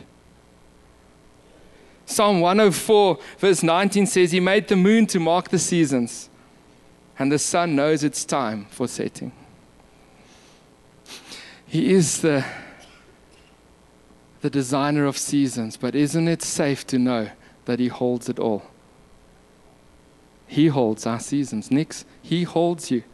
Psalm 2.06 2.40
104, 2.40 3.18
verse 3.36 3.64
19 3.64 4.06
says, 4.06 4.30
He 4.30 4.38
made 4.38 4.68
the 4.68 4.76
moon 4.76 5.06
to 5.06 5.18
mark 5.18 5.48
the 5.48 5.58
seasons, 5.58 6.30
and 7.18 7.32
the 7.32 7.38
sun 7.40 7.74
knows 7.74 8.04
its 8.04 8.24
time 8.24 8.66
for 8.66 8.86
setting. 8.86 9.32
He 11.72 11.94
is 11.94 12.20
the, 12.20 12.44
the 14.42 14.50
designer 14.50 15.06
of 15.06 15.16
seasons, 15.16 15.78
but 15.78 15.94
isn't 15.94 16.28
it 16.28 16.42
safe 16.42 16.86
to 16.88 16.98
know 16.98 17.30
that 17.64 17.78
He 17.78 17.88
holds 17.88 18.28
it 18.28 18.38
all? 18.38 18.64
He 20.46 20.66
holds 20.66 21.06
our 21.06 21.18
seasons. 21.18 21.70
Nix, 21.70 22.04
He 22.20 22.42
holds 22.42 22.90
you. 22.90 23.04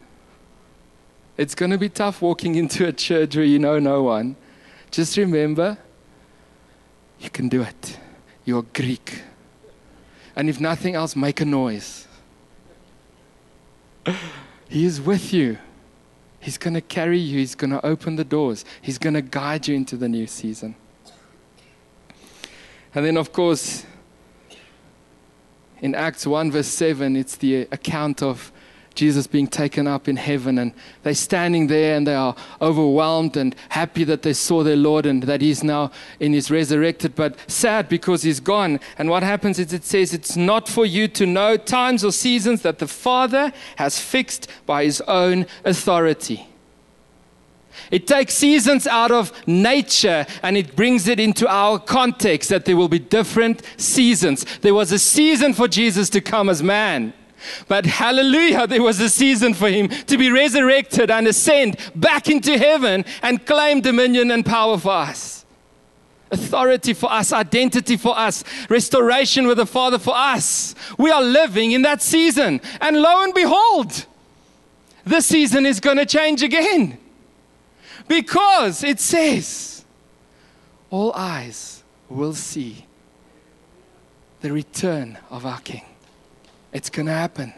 It's 1.37 1.55
going 1.55 1.71
to 1.71 1.77
be 1.77 1.87
tough 1.87 2.21
walking 2.21 2.55
into 2.55 2.85
a 2.85 2.91
church 2.91 3.37
where 3.37 3.45
you 3.45 3.59
know 3.59 3.79
no 3.79 4.03
one. 4.03 4.35
Just 4.91 5.15
remember 5.15 5.77
You 7.17 7.29
can 7.29 7.47
do 7.47 7.61
it. 7.61 7.97
You're 8.43 8.63
Greek. 8.73 9.21
And 10.35 10.49
if 10.49 10.59
nothing 10.59 10.95
else, 10.95 11.15
make 11.15 11.39
a 11.39 11.45
noise. 11.45 12.09
He 14.67 14.83
is 14.83 14.99
with 14.99 15.31
you. 15.31 15.59
He's 16.39 16.57
going 16.57 16.73
to 16.73 16.81
carry 16.81 17.19
you. 17.19 17.39
He's 17.39 17.55
going 17.55 17.71
to 17.71 17.85
open 17.85 18.15
the 18.15 18.23
doors. 18.23 18.63
He's 18.81 18.97
going 18.97 19.15
to 19.15 19.21
guide 19.21 19.67
you 19.67 19.75
into 19.75 19.97
the 19.97 20.07
new 20.07 20.27
season. 20.27 20.75
And 22.95 23.05
then, 23.05 23.17
of 23.17 23.33
course, 23.33 23.85
in 25.81 25.93
Acts 25.95 26.25
1, 26.25 26.51
verse 26.51 26.67
7, 26.67 27.15
it's 27.15 27.35
the 27.35 27.67
account 27.71 28.23
of 28.23 28.51
Jesus 28.95 29.27
being 29.27 29.47
taken 29.47 29.87
up 29.87 30.07
in 30.07 30.15
heaven. 30.15 30.57
And 30.57 30.73
they're 31.03 31.13
standing 31.13 31.67
there 31.67 31.95
and 31.95 32.05
they 32.05 32.15
are 32.15 32.35
overwhelmed 32.61 33.37
and 33.37 33.55
happy 33.69 34.03
that 34.05 34.21
they 34.21 34.33
saw 34.33 34.63
their 34.63 34.75
Lord 34.75 35.05
and 35.05 35.23
that 35.23 35.41
He's 35.41 35.63
now 35.63 35.91
in 36.19 36.33
His 36.33 36.51
resurrected, 36.51 37.15
but 37.15 37.37
sad 37.49 37.89
because 37.89 38.23
He's 38.23 38.39
gone. 38.39 38.79
And 38.97 39.09
what 39.09 39.23
happens 39.23 39.59
is 39.59 39.73
it 39.73 39.83
says, 39.83 40.13
It's 40.13 40.35
not 40.35 40.67
for 40.67 40.85
you 40.85 41.07
to 41.09 41.25
know 41.25 41.57
times 41.57 42.03
or 42.03 42.11
seasons 42.11 42.61
that 42.63 42.79
the 42.79 42.87
Father 42.87 43.51
has 43.77 43.99
fixed 43.99 44.47
by 44.65 44.83
His 44.83 45.01
own 45.01 45.45
authority. 45.63 46.49
It 47.91 48.07
takes 48.07 48.33
seasons 48.33 48.85
out 48.87 49.11
of 49.11 49.31
nature 49.47 50.25
and 50.43 50.57
it 50.57 50.75
brings 50.75 51.07
it 51.07 51.19
into 51.19 51.47
our 51.47 51.79
context 51.79 52.49
that 52.49 52.65
there 52.65 52.77
will 52.77 52.89
be 52.89 52.99
different 52.99 53.61
seasons. 53.77 54.45
There 54.59 54.73
was 54.73 54.91
a 54.91 54.99
season 54.99 55.53
for 55.53 55.67
Jesus 55.67 56.09
to 56.11 56.21
come 56.21 56.49
as 56.49 56.61
man. 56.61 57.13
But 57.67 57.85
hallelujah, 57.85 58.67
there 58.67 58.81
was 58.81 58.99
a 58.99 59.09
season 59.09 59.53
for 59.53 59.69
him 59.69 59.87
to 59.87 60.17
be 60.17 60.31
resurrected 60.31 61.09
and 61.11 61.27
ascend 61.27 61.77
back 61.95 62.29
into 62.29 62.57
heaven 62.57 63.05
and 63.21 63.45
claim 63.45 63.81
dominion 63.81 64.31
and 64.31 64.45
power 64.45 64.77
for 64.77 64.91
us. 64.91 65.45
Authority 66.31 66.93
for 66.93 67.11
us, 67.11 67.33
identity 67.33 67.97
for 67.97 68.17
us, 68.17 68.43
restoration 68.69 69.47
with 69.47 69.57
the 69.57 69.65
Father 69.65 69.97
for 69.97 70.13
us. 70.15 70.75
We 70.97 71.09
are 71.09 71.23
living 71.23 71.71
in 71.71 71.81
that 71.83 72.01
season. 72.01 72.61
And 72.81 73.01
lo 73.01 73.23
and 73.23 73.33
behold, 73.33 74.05
this 75.05 75.25
season 75.25 75.65
is 75.65 75.79
going 75.79 75.97
to 75.97 76.05
change 76.05 76.43
again. 76.43 76.99
Because 78.07 78.83
it 78.83 78.99
says, 78.99 79.85
all 80.89 81.13
eyes 81.13 81.83
will 82.09 82.33
see 82.33 82.85
the 84.41 84.51
return 84.51 85.17
of 85.29 85.45
our 85.45 85.59
King. 85.61 85.85
It's 86.71 86.89
going 86.89 87.07
to 87.07 87.13
happen. 87.13 87.53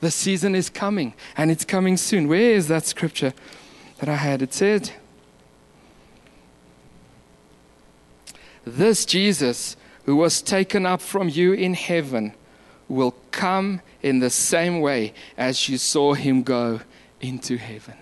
The 0.00 0.10
season 0.10 0.54
is 0.54 0.68
coming, 0.68 1.14
and 1.36 1.50
it's 1.50 1.64
coming 1.64 1.96
soon. 1.96 2.28
Where 2.28 2.52
is 2.52 2.68
that 2.68 2.84
scripture 2.84 3.32
that 3.98 4.08
I 4.08 4.16
had? 4.16 4.42
It 4.42 4.52
said, 4.52 4.90
This 8.64 9.06
Jesus 9.06 9.76
who 10.04 10.16
was 10.16 10.42
taken 10.42 10.86
up 10.86 11.00
from 11.00 11.28
you 11.28 11.52
in 11.52 11.74
heaven 11.74 12.34
will 12.88 13.14
come 13.30 13.80
in 14.02 14.20
the 14.20 14.30
same 14.30 14.80
way 14.80 15.12
as 15.36 15.68
you 15.68 15.78
saw 15.78 16.14
him 16.14 16.42
go 16.42 16.80
into 17.20 17.56
heaven. 17.56 17.94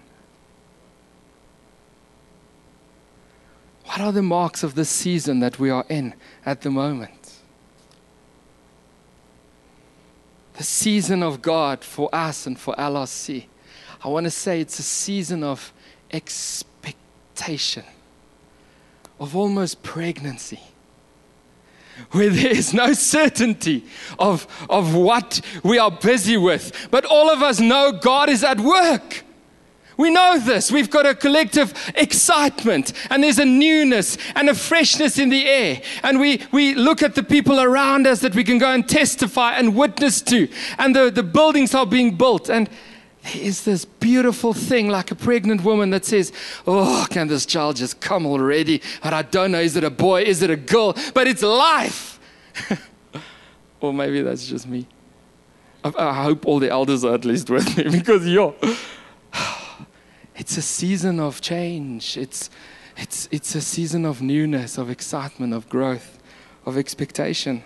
What 3.86 4.00
are 4.00 4.12
the 4.12 4.22
marks 4.22 4.62
of 4.62 4.74
the 4.74 4.84
season 4.84 5.40
that 5.40 5.58
we 5.58 5.70
are 5.70 5.86
in 5.88 6.14
at 6.44 6.62
the 6.62 6.70
moment? 6.70 7.23
The 10.54 10.64
season 10.64 11.22
of 11.22 11.42
God 11.42 11.84
for 11.84 12.08
us 12.14 12.46
and 12.46 12.58
for 12.58 12.74
LRC. 12.76 13.46
I 14.02 14.08
want 14.08 14.24
to 14.24 14.30
say 14.30 14.60
it's 14.60 14.78
a 14.78 14.82
season 14.82 15.42
of 15.42 15.72
expectation, 16.12 17.84
of 19.18 19.34
almost 19.34 19.82
pregnancy, 19.82 20.60
where 22.12 22.30
there 22.30 22.52
is 22.52 22.72
no 22.72 22.92
certainty 22.92 23.84
of, 24.18 24.46
of 24.68 24.94
what 24.94 25.40
we 25.62 25.78
are 25.78 25.90
busy 25.90 26.36
with. 26.36 26.88
But 26.90 27.04
all 27.04 27.30
of 27.30 27.42
us 27.42 27.60
know 27.60 27.92
God 27.92 28.28
is 28.28 28.44
at 28.44 28.60
work. 28.60 29.23
We 29.96 30.10
know 30.10 30.38
this. 30.38 30.72
We've 30.72 30.90
got 30.90 31.06
a 31.06 31.14
collective 31.14 31.72
excitement, 31.94 32.92
and 33.10 33.22
there's 33.22 33.38
a 33.38 33.44
newness 33.44 34.18
and 34.34 34.48
a 34.48 34.54
freshness 34.54 35.18
in 35.18 35.28
the 35.28 35.46
air. 35.46 35.80
And 36.02 36.20
we, 36.20 36.42
we 36.52 36.74
look 36.74 37.02
at 37.02 37.14
the 37.14 37.22
people 37.22 37.60
around 37.60 38.06
us 38.06 38.20
that 38.20 38.34
we 38.34 38.44
can 38.44 38.58
go 38.58 38.70
and 38.70 38.88
testify 38.88 39.52
and 39.54 39.76
witness 39.76 40.20
to, 40.22 40.48
and 40.78 40.94
the, 40.94 41.10
the 41.10 41.22
buildings 41.22 41.74
are 41.74 41.86
being 41.86 42.16
built. 42.16 42.50
And 42.50 42.68
there 43.24 43.42
is 43.42 43.64
this 43.64 43.84
beautiful 43.84 44.52
thing 44.52 44.88
like 44.88 45.10
a 45.10 45.14
pregnant 45.14 45.64
woman 45.64 45.90
that 45.90 46.04
says, 46.04 46.32
Oh, 46.66 47.06
can 47.08 47.28
this 47.28 47.46
child 47.46 47.76
just 47.76 48.00
come 48.00 48.26
already? 48.26 48.82
And 49.02 49.14
I 49.14 49.22
don't 49.22 49.52
know, 49.52 49.60
is 49.60 49.76
it 49.76 49.84
a 49.84 49.90
boy? 49.90 50.22
Is 50.22 50.42
it 50.42 50.50
a 50.50 50.56
girl? 50.56 50.94
But 51.14 51.26
it's 51.26 51.42
life. 51.42 52.20
or 53.80 53.94
maybe 53.94 54.20
that's 54.22 54.46
just 54.46 54.68
me. 54.68 54.86
I, 55.82 55.92
I 55.96 56.22
hope 56.22 56.46
all 56.46 56.58
the 56.58 56.70
elders 56.70 57.04
are 57.04 57.14
at 57.14 57.24
least 57.24 57.48
with 57.48 57.76
me 57.76 57.84
because, 57.98 58.26
yo. 58.26 58.54
It's 60.36 60.56
a 60.56 60.62
season 60.62 61.20
of 61.20 61.40
change. 61.40 62.16
It's, 62.16 62.50
it's, 62.96 63.28
it's 63.30 63.54
a 63.54 63.60
season 63.60 64.04
of 64.04 64.20
newness, 64.20 64.78
of 64.78 64.90
excitement, 64.90 65.54
of 65.54 65.68
growth, 65.68 66.18
of 66.66 66.76
expectation. 66.76 67.62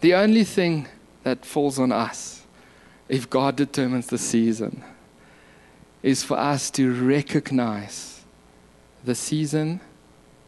The 0.00 0.14
only 0.14 0.44
thing 0.44 0.88
that 1.22 1.44
falls 1.44 1.78
on 1.78 1.92
us, 1.92 2.46
if 3.08 3.28
God 3.28 3.56
determines 3.56 4.06
the 4.06 4.18
season, 4.18 4.82
is 6.02 6.22
for 6.22 6.38
us 6.38 6.70
to 6.70 6.92
recognize 6.92 8.22
the 9.04 9.14
season 9.14 9.80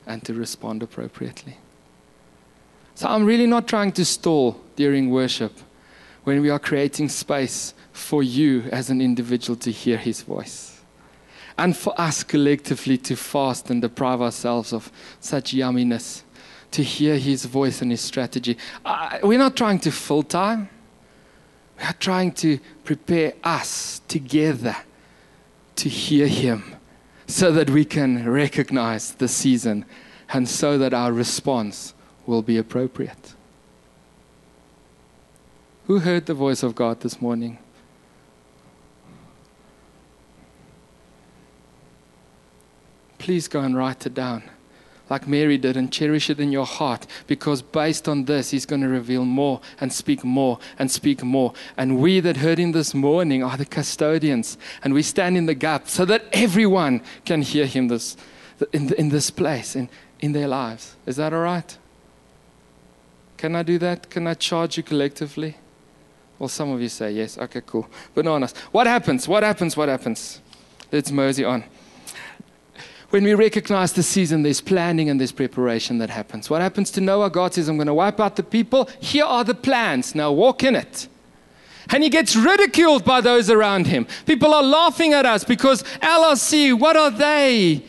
and 0.06 0.24
to 0.24 0.34
respond 0.34 0.82
appropriately. 0.82 1.58
So 2.94 3.08
I'm 3.08 3.24
really 3.24 3.46
not 3.46 3.68
trying 3.68 3.92
to 3.92 4.04
stall 4.04 4.60
during 4.76 5.10
worship 5.10 5.52
when 6.24 6.40
we 6.40 6.50
are 6.50 6.58
creating 6.58 7.08
space 7.08 7.74
for 7.92 8.22
you 8.22 8.62
as 8.72 8.90
an 8.90 9.00
individual 9.00 9.56
to 9.56 9.70
hear 9.70 9.96
his 9.96 10.22
voice. 10.22 10.80
And 11.58 11.76
for 11.76 11.98
us 12.00 12.22
collectively 12.22 12.96
to 12.98 13.16
fast 13.16 13.70
and 13.70 13.82
deprive 13.82 14.22
ourselves 14.22 14.72
of 14.72 14.90
such 15.20 15.52
yumminess, 15.52 16.22
to 16.72 16.82
hear 16.82 17.18
his 17.18 17.44
voice 17.44 17.82
and 17.82 17.90
his 17.90 18.00
strategy. 18.00 18.56
Uh, 18.84 19.18
we're 19.22 19.38
not 19.38 19.56
trying 19.56 19.78
to 19.80 19.92
fill 19.92 20.22
time, 20.22 20.68
we 21.78 21.84
are 21.84 21.94
trying 21.94 22.32
to 22.32 22.58
prepare 22.84 23.34
us 23.44 24.00
together 24.08 24.76
to 25.76 25.88
hear 25.88 26.26
him 26.26 26.76
so 27.26 27.52
that 27.52 27.70
we 27.70 27.84
can 27.84 28.28
recognize 28.28 29.12
the 29.12 29.28
season 29.28 29.84
and 30.32 30.48
so 30.48 30.78
that 30.78 30.94
our 30.94 31.12
response 31.12 31.94
will 32.26 32.42
be 32.42 32.56
appropriate. 32.56 33.34
Who 35.92 35.98
heard 35.98 36.24
the 36.24 36.32
voice 36.32 36.62
of 36.62 36.74
God 36.74 37.00
this 37.00 37.20
morning? 37.20 37.58
Please 43.18 43.46
go 43.46 43.60
and 43.60 43.76
write 43.76 44.06
it 44.06 44.14
down 44.14 44.42
like 45.10 45.28
Mary 45.28 45.58
did 45.58 45.76
and 45.76 45.92
cherish 45.92 46.30
it 46.30 46.40
in 46.40 46.50
your 46.50 46.64
heart 46.64 47.06
because 47.26 47.60
based 47.60 48.08
on 48.08 48.24
this, 48.24 48.52
He's 48.52 48.64
going 48.64 48.80
to 48.80 48.88
reveal 48.88 49.26
more 49.26 49.60
and 49.82 49.92
speak 49.92 50.24
more 50.24 50.58
and 50.78 50.90
speak 50.90 51.22
more. 51.22 51.52
And 51.76 51.98
we 51.98 52.20
that 52.20 52.38
heard 52.38 52.56
Him 52.56 52.72
this 52.72 52.94
morning 52.94 53.44
are 53.44 53.58
the 53.58 53.66
custodians 53.66 54.56
and 54.82 54.94
we 54.94 55.02
stand 55.02 55.36
in 55.36 55.44
the 55.44 55.54
gap 55.54 55.90
so 55.90 56.06
that 56.06 56.24
everyone 56.32 57.02
can 57.26 57.42
hear 57.42 57.66
Him 57.66 57.88
this, 57.88 58.16
in, 58.72 58.94
in 58.94 59.10
this 59.10 59.30
place, 59.30 59.76
in, 59.76 59.90
in 60.20 60.32
their 60.32 60.48
lives. 60.48 60.96
Is 61.04 61.16
that 61.16 61.34
all 61.34 61.42
right? 61.42 61.76
Can 63.36 63.54
I 63.54 63.62
do 63.62 63.76
that? 63.76 64.08
Can 64.08 64.26
I 64.26 64.32
charge 64.32 64.78
you 64.78 64.82
collectively? 64.82 65.56
Well, 66.38 66.48
some 66.48 66.70
of 66.70 66.80
you 66.80 66.88
say 66.88 67.12
yes. 67.12 67.38
Okay, 67.38 67.62
cool. 67.64 67.88
Bananas. 68.14 68.54
What 68.72 68.86
happens? 68.86 69.28
What 69.28 69.42
happens? 69.42 69.76
What 69.76 69.88
happens? 69.88 70.40
Let's 70.90 71.10
mosey 71.10 71.44
on. 71.44 71.64
When 73.10 73.24
we 73.24 73.34
recognize 73.34 73.92
the 73.92 74.02
season, 74.02 74.42
there's 74.42 74.62
planning 74.62 75.10
and 75.10 75.20
there's 75.20 75.32
preparation 75.32 75.98
that 75.98 76.08
happens. 76.08 76.48
What 76.48 76.62
happens 76.62 76.90
to 76.92 77.00
Noah? 77.02 77.28
God 77.28 77.52
says, 77.52 77.68
I'm 77.68 77.76
going 77.76 77.86
to 77.86 77.94
wipe 77.94 78.18
out 78.18 78.36
the 78.36 78.42
people. 78.42 78.88
Here 79.00 79.24
are 79.24 79.44
the 79.44 79.54
plans. 79.54 80.14
Now 80.14 80.32
walk 80.32 80.64
in 80.64 80.74
it. 80.74 81.08
And 81.90 82.02
he 82.02 82.08
gets 82.08 82.34
ridiculed 82.34 83.04
by 83.04 83.20
those 83.20 83.50
around 83.50 83.86
him. 83.86 84.06
People 84.24 84.54
are 84.54 84.62
laughing 84.62 85.12
at 85.12 85.26
us 85.26 85.44
because 85.44 85.82
LRC, 86.00 86.78
what 86.78 86.96
are 86.96 87.10
they? 87.10 87.84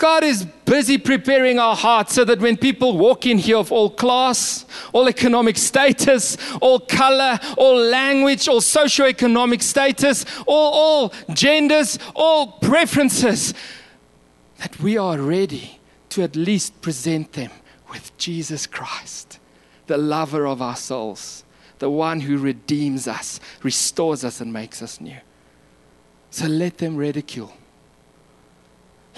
God 0.00 0.24
is 0.24 0.46
busy 0.64 0.96
preparing 0.96 1.58
our 1.58 1.76
hearts 1.76 2.14
so 2.14 2.24
that 2.24 2.40
when 2.40 2.56
people 2.56 2.96
walk 2.96 3.26
in 3.26 3.36
here 3.36 3.58
of 3.58 3.70
all 3.70 3.90
class, 3.90 4.64
all 4.94 5.06
economic 5.10 5.58
status, 5.58 6.38
all 6.62 6.80
color, 6.80 7.38
all 7.58 7.76
language, 7.76 8.48
all 8.48 8.62
socioeconomic 8.62 9.60
status, 9.60 10.24
all, 10.46 10.72
all 10.72 11.34
genders, 11.34 11.98
all 12.14 12.52
preferences, 12.62 13.52
that 14.56 14.80
we 14.80 14.96
are 14.96 15.18
ready 15.18 15.78
to 16.08 16.22
at 16.22 16.34
least 16.34 16.80
present 16.80 17.34
them 17.34 17.50
with 17.90 18.16
Jesus 18.16 18.66
Christ, 18.66 19.38
the 19.86 19.98
lover 19.98 20.46
of 20.46 20.62
our 20.62 20.76
souls, 20.76 21.44
the 21.78 21.90
one 21.90 22.20
who 22.20 22.38
redeems 22.38 23.06
us, 23.06 23.38
restores 23.62 24.24
us, 24.24 24.40
and 24.40 24.50
makes 24.50 24.80
us 24.80 24.98
new. 24.98 25.18
So 26.30 26.46
let 26.46 26.78
them 26.78 26.96
ridicule 26.96 27.52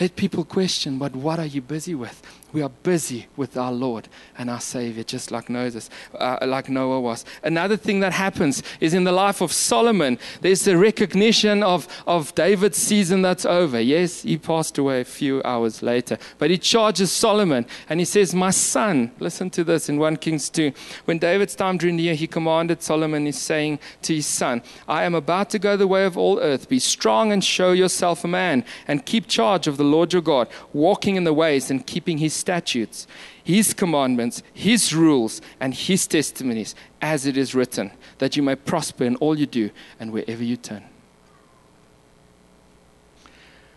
Let 0.01 0.17
people 0.17 0.45
question, 0.45 0.99
but 0.99 1.15
what 1.15 1.39
are 1.39 1.47
you 1.47 1.61
busy 1.61 1.95
with? 1.95 2.23
We 2.53 2.61
are 2.61 2.69
busy 2.69 3.29
with 3.35 3.57
our 3.57 3.73
Lord 3.73 4.09
and 4.37 4.51
our 4.51 4.61
Savior, 4.61 5.05
just 5.05 5.31
like 5.31 5.49
Moses, 5.49 5.89
uh, 6.19 6.37
like 6.43 6.69
Noah 6.69 7.01
was. 7.01 7.25
Another 7.43 7.79
thing 7.79 8.01
that 8.01 8.13
happens 8.13 8.63
is 8.79 8.93
in 8.93 9.05
the 9.05 9.13
life 9.13 9.41
of 9.41 9.53
Solomon, 9.53 10.19
there's 10.43 10.67
a 10.67 10.77
recognition 10.77 11.63
of, 11.63 11.89
of 12.07 12.35
David's 12.35 12.77
season 12.77 13.23
that's 13.23 13.47
over. 13.47 13.81
Yes, 13.81 14.23
he 14.23 14.37
passed 14.37 14.77
away 14.77 15.01
a 15.01 15.05
few 15.05 15.43
hours 15.45 15.83
later, 15.83 16.19
but 16.37 16.51
he 16.51 16.59
charges 16.59 17.11
Solomon 17.11 17.65
and 17.89 18.01
he 18.01 18.05
says, 18.05 18.35
My 18.35 18.51
son, 18.51 19.13
listen 19.19 19.49
to 19.51 19.65
this 19.65 19.89
in 19.89 19.99
1 19.99 20.17
Kings 20.17 20.51
2. 20.51 20.73
When 21.07 21.19
David's 21.19 21.55
time 21.55 21.79
drew 21.79 21.93
near, 21.93 22.15
he 22.15 22.27
commanded 22.27 22.83
Solomon, 22.83 23.25
he's 23.25 23.41
saying 23.41 23.79
to 24.03 24.15
his 24.15 24.27
son, 24.27 24.63
I 24.87 25.05
am 25.05 25.15
about 25.15 25.49
to 25.51 25.59
go 25.59 25.77
the 25.77 25.87
way 25.87 26.05
of 26.05 26.19
all 26.19 26.39
earth. 26.39 26.69
Be 26.69 26.79
strong 26.79 27.33
and 27.33 27.43
show 27.43 27.73
yourself 27.73 28.25
a 28.25 28.29
man, 28.29 28.65
and 28.87 29.07
keep 29.07 29.27
charge 29.27 29.67
of 29.67 29.79
the 29.79 29.85
Lord 29.93 30.13
your 30.13 30.23
God, 30.23 30.49
walking 30.73 31.17
in 31.17 31.25
the 31.25 31.33
ways 31.33 31.71
and 31.71 31.87
keeping 31.87 32.19
his 32.19 32.35
statutes, 32.35 33.07
his 33.45 33.73
commandments, 33.73 34.43
his 34.53 34.95
rules, 34.95 35.41
and 35.61 35.73
his 35.73 36.07
testimonies, 36.07 36.75
as 37.01 37.27
it 37.27 37.37
is 37.37 37.55
written, 37.55 37.93
that 38.19 38.37
you 38.37 38.43
may 38.43 38.57
prosper 38.57 39.05
in 39.05 39.17
all 39.17 39.39
you 39.39 39.47
do 39.47 39.71
and 40.01 40.13
wherever 40.13 40.43
you 40.43 40.57
turn. 40.57 40.85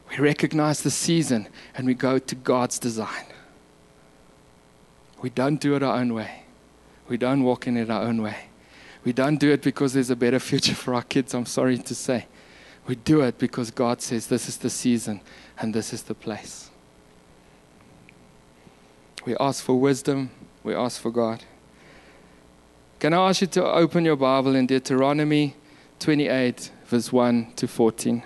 We 0.09 0.17
recognize 0.17 0.81
the 0.81 0.91
season 0.91 1.47
and 1.75 1.85
we 1.85 1.93
go 1.93 2.19
to 2.19 2.35
God's 2.35 2.79
design. 2.79 3.25
We 5.21 5.29
don't 5.29 5.59
do 5.59 5.75
it 5.75 5.83
our 5.83 5.97
own 5.97 6.13
way. 6.13 6.43
We 7.07 7.17
don't 7.17 7.43
walk 7.43 7.67
in 7.67 7.77
it 7.77 7.89
our 7.89 8.03
own 8.03 8.21
way. 8.21 8.49
We 9.03 9.13
don't 9.13 9.37
do 9.37 9.51
it 9.51 9.61
because 9.61 9.93
there's 9.93 10.09
a 10.09 10.15
better 10.15 10.39
future 10.39 10.75
for 10.75 10.93
our 10.95 11.03
kids, 11.03 11.33
I'm 11.33 11.45
sorry 11.45 11.77
to 11.77 11.95
say. 11.95 12.27
We 12.87 12.95
do 12.95 13.21
it 13.21 13.37
because 13.37 13.71
God 13.71 14.01
says 14.01 14.27
this 14.27 14.47
is 14.47 14.57
the 14.57 14.69
season 14.69 15.21
and 15.59 15.73
this 15.73 15.93
is 15.93 16.03
the 16.03 16.13
place. 16.13 16.69
We 19.25 19.35
ask 19.37 19.63
for 19.63 19.79
wisdom, 19.79 20.29
we 20.63 20.75
ask 20.75 21.01
for 21.01 21.11
God. 21.11 21.43
Can 22.99 23.13
I 23.13 23.29
ask 23.29 23.41
you 23.41 23.47
to 23.47 23.65
open 23.65 24.05
your 24.05 24.15
Bible 24.15 24.55
in 24.55 24.67
Deuteronomy 24.67 25.55
28, 25.99 26.71
verse 26.85 27.11
1 27.11 27.53
to 27.55 27.67
14? 27.67 28.23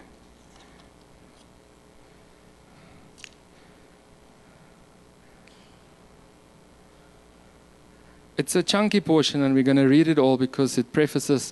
It's 8.37 8.55
a 8.55 8.63
chunky 8.63 9.01
portion, 9.01 9.41
and 9.41 9.53
we're 9.53 9.63
going 9.63 9.77
to 9.77 9.87
read 9.87 10.07
it 10.07 10.17
all 10.17 10.37
because 10.37 10.77
it 10.77 10.93
prefaces 10.93 11.51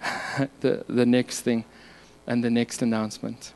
the, 0.60 0.84
the 0.88 1.04
next 1.04 1.40
thing 1.40 1.64
and 2.26 2.44
the 2.44 2.50
next 2.50 2.82
announcement 2.82 3.52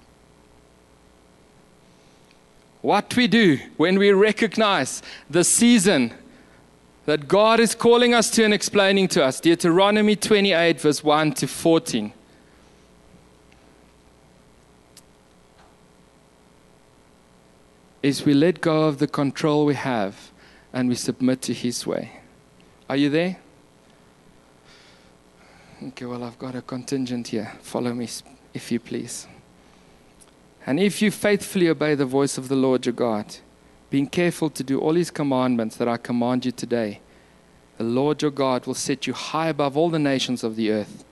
what 2.85 3.17
we 3.17 3.27
do 3.27 3.59
when 3.79 3.99
we 3.99 4.13
recognize 4.13 5.03
the 5.31 5.43
season 5.43 6.13
that 7.07 7.27
God 7.27 7.59
is 7.59 7.75
calling 7.75 8.13
us 8.13 8.31
to 8.33 8.45
and 8.45 8.53
explaining 8.53 9.09
to 9.09 9.25
us. 9.25 9.41
Deuteronomy 9.41 10.17
28, 10.17 10.83
verse 10.83 11.03
1 11.03 11.33
to 11.33 11.47
14. 11.47 12.13
Is 18.03 18.27
we 18.27 18.35
let 18.35 18.61
go 18.61 18.83
of 18.83 18.99
the 18.99 19.07
control 19.07 19.65
we 19.65 19.77
have 19.77 20.31
and 20.71 20.91
we 20.91 20.95
submit 20.95 21.41
to 21.41 21.55
His 21.55 21.87
way. 21.87 22.21
Are 22.91 22.99
you 22.99 23.09
there? 23.09 23.39
Okay, 25.89 26.05
well, 26.05 26.23
I've 26.23 26.39
got 26.39 26.55
a 26.55 26.61
contingent 26.61 27.29
here. 27.29 27.51
Follow 27.63 27.95
me, 27.95 28.07
if 28.53 28.71
you 28.71 28.79
please. 28.79 29.27
And 30.67 30.81
if 30.81 31.03
you 31.03 31.11
faithfully 31.11 31.69
obey 31.69 31.95
the 31.95 32.07
voice 32.07 32.39
of 32.39 32.49
the 32.49 32.57
Lord 32.57 32.87
your 32.87 32.95
God, 32.95 33.37
being 33.91 34.07
careful 34.07 34.51
to 34.51 34.65
do 34.65 34.81
all 34.81 34.95
his 34.95 35.11
commandments 35.11 35.77
that 35.77 35.89
I 35.89 35.97
command 35.99 36.45
you 36.45 36.53
today, 36.53 37.01
the 37.77 37.85
Lord 37.85 38.23
your 38.23 38.31
God 38.31 38.67
will 38.67 38.75
set 38.75 39.07
you 39.07 39.13
high 39.13 39.49
above 39.49 39.77
all 39.77 39.91
the 39.91 39.99
nations 39.99 40.43
of 40.43 40.57
the 40.57 40.71
earth. 40.71 41.05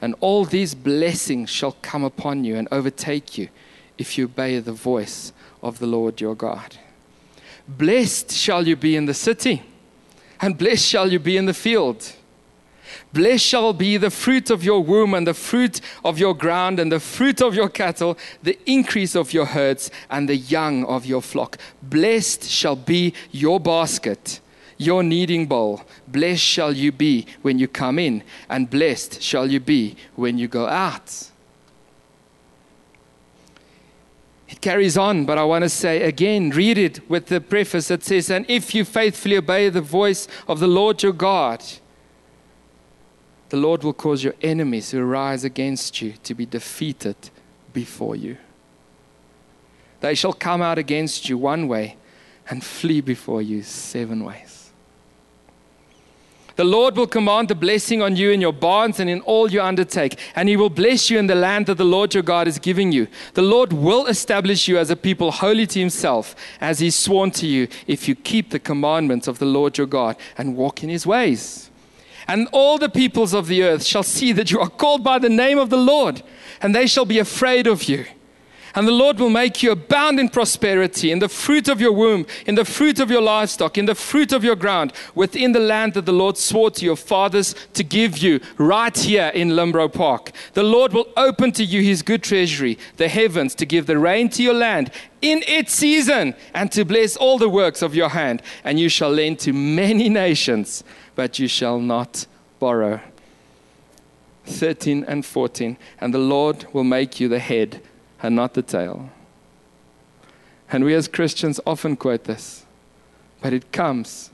And 0.00 0.14
all 0.20 0.44
these 0.44 0.74
blessings 0.74 1.50
shall 1.50 1.72
come 1.82 2.04
upon 2.04 2.44
you 2.44 2.56
and 2.56 2.68
overtake 2.70 3.38
you 3.38 3.48
if 3.96 4.18
you 4.18 4.24
obey 4.24 4.58
the 4.58 4.72
voice 4.72 5.32
of 5.62 5.78
the 5.78 5.86
Lord 5.86 6.20
your 6.20 6.34
God. 6.34 6.76
Blessed 7.68 8.32
shall 8.32 8.66
you 8.68 8.76
be 8.76 8.96
in 8.96 9.06
the 9.06 9.14
city, 9.14 9.62
and 10.40 10.58
blessed 10.58 10.84
shall 10.84 11.10
you 11.10 11.18
be 11.18 11.36
in 11.36 11.46
the 11.46 11.54
field. 11.54 12.12
Blessed 13.12 13.44
shall 13.44 13.72
be 13.72 13.96
the 13.96 14.10
fruit 14.10 14.50
of 14.50 14.64
your 14.64 14.82
womb, 14.82 15.14
and 15.14 15.26
the 15.26 15.34
fruit 15.34 15.80
of 16.04 16.18
your 16.18 16.34
ground, 16.34 16.78
and 16.78 16.90
the 16.90 17.00
fruit 17.00 17.40
of 17.40 17.54
your 17.54 17.68
cattle, 17.68 18.16
the 18.42 18.58
increase 18.66 19.14
of 19.14 19.32
your 19.32 19.46
herds, 19.46 19.90
and 20.10 20.28
the 20.28 20.36
young 20.36 20.84
of 20.84 21.06
your 21.06 21.22
flock. 21.22 21.58
Blessed 21.82 22.44
shall 22.44 22.76
be 22.76 23.12
your 23.30 23.60
basket, 23.60 24.40
your 24.76 25.02
kneading 25.02 25.46
bowl. 25.46 25.82
Blessed 26.08 26.42
shall 26.42 26.72
you 26.72 26.92
be 26.92 27.26
when 27.42 27.58
you 27.58 27.68
come 27.68 27.98
in, 27.98 28.22
and 28.48 28.68
blessed 28.70 29.22
shall 29.22 29.50
you 29.50 29.60
be 29.60 29.96
when 30.14 30.38
you 30.38 30.48
go 30.48 30.66
out. 30.66 31.30
It 34.48 34.60
carries 34.60 34.96
on, 34.96 35.24
but 35.24 35.38
I 35.38 35.44
want 35.44 35.64
to 35.64 35.68
say 35.68 36.02
again, 36.02 36.50
read 36.50 36.78
it 36.78 37.10
with 37.10 37.26
the 37.26 37.40
preface 37.40 37.88
that 37.88 38.04
says, 38.04 38.30
And 38.30 38.46
if 38.48 38.74
you 38.74 38.84
faithfully 38.84 39.36
obey 39.36 39.68
the 39.68 39.80
voice 39.80 40.28
of 40.46 40.60
the 40.60 40.68
Lord 40.68 41.02
your 41.02 41.12
God, 41.12 41.64
the 43.48 43.56
Lord 43.56 43.84
will 43.84 43.92
cause 43.92 44.24
your 44.24 44.34
enemies 44.42 44.90
who 44.90 45.02
rise 45.02 45.44
against 45.44 46.02
you 46.02 46.14
to 46.24 46.34
be 46.34 46.46
defeated 46.46 47.16
before 47.72 48.16
you. 48.16 48.36
They 50.00 50.14
shall 50.14 50.32
come 50.32 50.62
out 50.62 50.78
against 50.78 51.28
you 51.28 51.38
one 51.38 51.68
way 51.68 51.96
and 52.48 52.62
flee 52.62 53.00
before 53.00 53.42
you 53.42 53.62
seven 53.62 54.24
ways. 54.24 54.56
The 56.56 56.64
Lord 56.64 56.96
will 56.96 57.06
command 57.06 57.50
a 57.50 57.54
blessing 57.54 58.00
on 58.00 58.16
you 58.16 58.30
in 58.30 58.40
your 58.40 58.52
barns 58.52 58.98
and 58.98 59.10
in 59.10 59.20
all 59.20 59.50
you 59.50 59.60
undertake, 59.60 60.18
and 60.34 60.48
He 60.48 60.56
will 60.56 60.70
bless 60.70 61.10
you 61.10 61.18
in 61.18 61.26
the 61.26 61.34
land 61.34 61.66
that 61.66 61.76
the 61.76 61.84
Lord 61.84 62.14
your 62.14 62.22
God 62.22 62.48
is 62.48 62.58
giving 62.58 62.92
you. 62.92 63.08
The 63.34 63.42
Lord 63.42 63.74
will 63.74 64.06
establish 64.06 64.66
you 64.66 64.78
as 64.78 64.88
a 64.88 64.96
people 64.96 65.30
holy 65.30 65.66
to 65.66 65.78
Himself, 65.78 66.34
as 66.58 66.78
He's 66.78 66.94
sworn 66.94 67.30
to 67.32 67.46
you, 67.46 67.68
if 67.86 68.08
you 68.08 68.14
keep 68.14 68.50
the 68.50 68.58
commandments 68.58 69.28
of 69.28 69.38
the 69.38 69.44
Lord 69.44 69.76
your 69.76 69.86
God 69.86 70.16
and 70.38 70.56
walk 70.56 70.82
in 70.82 70.88
His 70.88 71.06
ways. 71.06 71.70
And 72.28 72.48
all 72.52 72.78
the 72.78 72.88
peoples 72.88 73.32
of 73.32 73.46
the 73.46 73.62
earth 73.62 73.84
shall 73.84 74.02
see 74.02 74.32
that 74.32 74.50
you 74.50 74.60
are 74.60 74.68
called 74.68 75.04
by 75.04 75.18
the 75.18 75.28
name 75.28 75.58
of 75.58 75.70
the 75.70 75.76
Lord, 75.76 76.22
and 76.60 76.74
they 76.74 76.86
shall 76.86 77.04
be 77.04 77.18
afraid 77.18 77.66
of 77.66 77.84
you. 77.84 78.06
And 78.76 78.86
the 78.86 78.92
Lord 78.92 79.18
will 79.18 79.30
make 79.30 79.62
you 79.62 79.70
abound 79.70 80.20
in 80.20 80.28
prosperity, 80.28 81.10
in 81.10 81.18
the 81.18 81.30
fruit 81.30 81.66
of 81.66 81.80
your 81.80 81.92
womb, 81.92 82.26
in 82.44 82.56
the 82.56 82.64
fruit 82.66 83.00
of 83.00 83.10
your 83.10 83.22
livestock, 83.22 83.78
in 83.78 83.86
the 83.86 83.94
fruit 83.94 84.32
of 84.32 84.44
your 84.44 84.54
ground, 84.54 84.92
within 85.14 85.52
the 85.52 85.60
land 85.60 85.94
that 85.94 86.04
the 86.04 86.12
Lord 86.12 86.36
swore 86.36 86.70
to 86.72 86.84
your 86.84 86.96
fathers 86.96 87.54
to 87.72 87.82
give 87.82 88.18
you, 88.18 88.38
right 88.58 88.94
here 88.94 89.32
in 89.34 89.52
Limbro 89.52 89.90
Park. 89.90 90.30
The 90.52 90.62
Lord 90.62 90.92
will 90.92 91.08
open 91.16 91.52
to 91.52 91.64
you 91.64 91.80
his 91.80 92.02
good 92.02 92.22
treasury, 92.22 92.78
the 92.98 93.08
heavens, 93.08 93.54
to 93.54 93.64
give 93.64 93.86
the 93.86 93.98
rain 93.98 94.28
to 94.30 94.42
your 94.42 94.52
land 94.52 94.90
in 95.22 95.42
its 95.46 95.72
season, 95.72 96.34
and 96.52 96.70
to 96.72 96.84
bless 96.84 97.16
all 97.16 97.38
the 97.38 97.48
works 97.48 97.80
of 97.80 97.94
your 97.94 98.10
hand. 98.10 98.42
And 98.62 98.78
you 98.78 98.90
shall 98.90 99.10
lend 99.10 99.38
to 99.38 99.54
many 99.54 100.10
nations 100.10 100.84
but 101.16 101.40
you 101.40 101.48
shall 101.48 101.80
not 101.80 102.26
borrow. 102.60 103.00
13 104.44 105.04
and 105.08 105.26
14. 105.26 105.76
And 106.00 106.14
the 106.14 106.18
Lord 106.18 106.72
will 106.72 106.84
make 106.84 107.18
you 107.18 107.28
the 107.28 107.40
head 107.40 107.82
and 108.22 108.36
not 108.36 108.54
the 108.54 108.62
tail. 108.62 109.10
And 110.70 110.84
we 110.84 110.94
as 110.94 111.08
Christians 111.08 111.58
often 111.66 111.96
quote 111.96 112.24
this, 112.24 112.64
but 113.40 113.52
it 113.52 113.72
comes, 113.72 114.30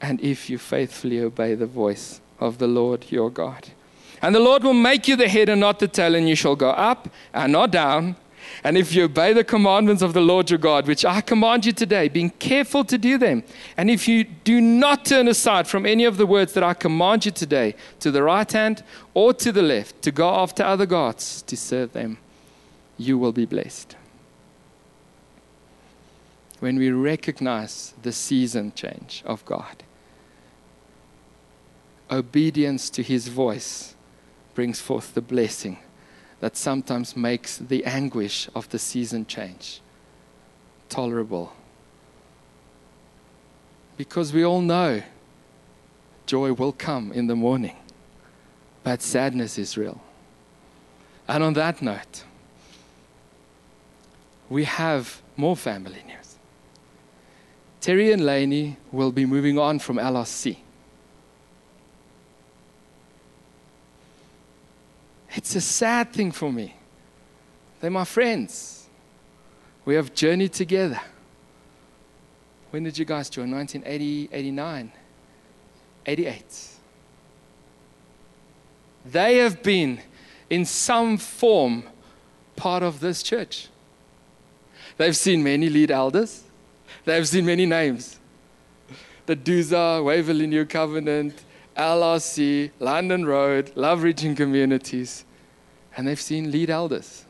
and 0.00 0.20
if 0.20 0.50
you 0.50 0.58
faithfully 0.58 1.20
obey 1.20 1.54
the 1.54 1.66
voice 1.66 2.20
of 2.38 2.58
the 2.58 2.66
Lord 2.66 3.06
your 3.10 3.30
God. 3.30 3.68
And 4.22 4.34
the 4.34 4.40
Lord 4.40 4.62
will 4.62 4.74
make 4.74 5.08
you 5.08 5.16
the 5.16 5.28
head 5.28 5.48
and 5.48 5.60
not 5.60 5.80
the 5.80 5.88
tail, 5.88 6.14
and 6.14 6.28
you 6.28 6.34
shall 6.34 6.56
go 6.56 6.70
up 6.70 7.08
and 7.32 7.52
not 7.52 7.70
down 7.70 8.16
and 8.62 8.76
if 8.78 8.94
you 8.94 9.04
obey 9.04 9.32
the 9.32 9.44
commandments 9.44 10.02
of 10.02 10.14
the 10.14 10.20
Lord 10.20 10.50
your 10.50 10.58
God, 10.58 10.86
which 10.86 11.04
I 11.04 11.20
command 11.20 11.66
you 11.66 11.72
today, 11.72 12.08
being 12.08 12.30
careful 12.30 12.84
to 12.84 12.98
do 12.98 13.18
them, 13.18 13.42
and 13.76 13.90
if 13.90 14.08
you 14.08 14.24
do 14.24 14.60
not 14.60 15.04
turn 15.04 15.28
aside 15.28 15.66
from 15.66 15.86
any 15.86 16.04
of 16.04 16.16
the 16.16 16.26
words 16.26 16.52
that 16.54 16.62
I 16.62 16.74
command 16.74 17.24
you 17.24 17.30
today, 17.30 17.74
to 18.00 18.10
the 18.10 18.22
right 18.22 18.50
hand 18.50 18.82
or 19.12 19.34
to 19.34 19.52
the 19.52 19.62
left, 19.62 20.02
to 20.02 20.10
go 20.10 20.28
after 20.28 20.62
other 20.62 20.86
gods 20.86 21.42
to 21.42 21.56
serve 21.56 21.92
them, 21.92 22.18
you 22.96 23.18
will 23.18 23.32
be 23.32 23.46
blessed. 23.46 23.96
When 26.60 26.76
we 26.76 26.90
recognize 26.90 27.94
the 28.02 28.12
season 28.12 28.72
change 28.74 29.22
of 29.26 29.44
God, 29.44 29.82
obedience 32.10 32.90
to 32.90 33.02
his 33.02 33.28
voice 33.28 33.94
brings 34.54 34.80
forth 34.80 35.14
the 35.14 35.20
blessing 35.20 35.78
that 36.44 36.58
sometimes 36.58 37.16
makes 37.16 37.56
the 37.56 37.82
anguish 37.86 38.50
of 38.54 38.68
the 38.68 38.78
season 38.78 39.24
change 39.24 39.80
tolerable. 40.90 41.50
Because 43.96 44.30
we 44.30 44.44
all 44.44 44.60
know 44.60 45.02
joy 46.26 46.52
will 46.52 46.72
come 46.72 47.12
in 47.12 47.28
the 47.28 47.34
morning, 47.34 47.78
but 48.82 49.00
sadness 49.00 49.56
is 49.56 49.78
real. 49.78 50.02
And 51.26 51.42
on 51.42 51.54
that 51.54 51.80
note, 51.80 52.24
we 54.50 54.64
have 54.64 55.22
more 55.38 55.56
family 55.56 56.02
news. 56.06 56.36
Terry 57.80 58.12
and 58.12 58.22
Lainey 58.22 58.76
will 58.92 59.12
be 59.12 59.24
moving 59.24 59.58
on 59.58 59.78
from 59.78 59.96
LRC. 59.96 60.58
It's 65.36 65.54
a 65.56 65.60
sad 65.60 66.12
thing 66.12 66.30
for 66.30 66.52
me. 66.52 66.76
They're 67.80 67.90
my 67.90 68.04
friends. 68.04 68.86
We 69.84 69.96
have 69.96 70.14
journeyed 70.14 70.52
together. 70.52 71.00
When 72.70 72.84
did 72.84 72.98
you 72.98 73.04
guys 73.04 73.28
join? 73.28 73.50
1980, 73.50 74.30
89, 74.32 74.92
88. 76.06 76.68
They 79.04 79.36
have 79.38 79.62
been, 79.62 80.00
in 80.48 80.64
some 80.64 81.18
form, 81.18 81.84
part 82.56 82.82
of 82.82 83.00
this 83.00 83.22
church. 83.22 83.68
They've 84.96 85.16
seen 85.16 85.42
many 85.42 85.68
lead 85.68 85.90
elders, 85.90 86.44
they've 87.04 87.26
seen 87.26 87.46
many 87.46 87.66
names. 87.66 88.18
The 89.26 89.36
Duza, 89.36 90.04
Waverley 90.04 90.46
New 90.46 90.64
Covenant, 90.64 91.42
LRC, 91.76 92.70
London 92.78 93.26
Road, 93.26 93.72
Love 93.74 94.02
Reaching 94.02 94.34
Communities, 94.34 95.24
and 95.96 96.06
they've 96.06 96.20
seen 96.20 96.50
lead 96.50 96.70
elders. 96.70 97.24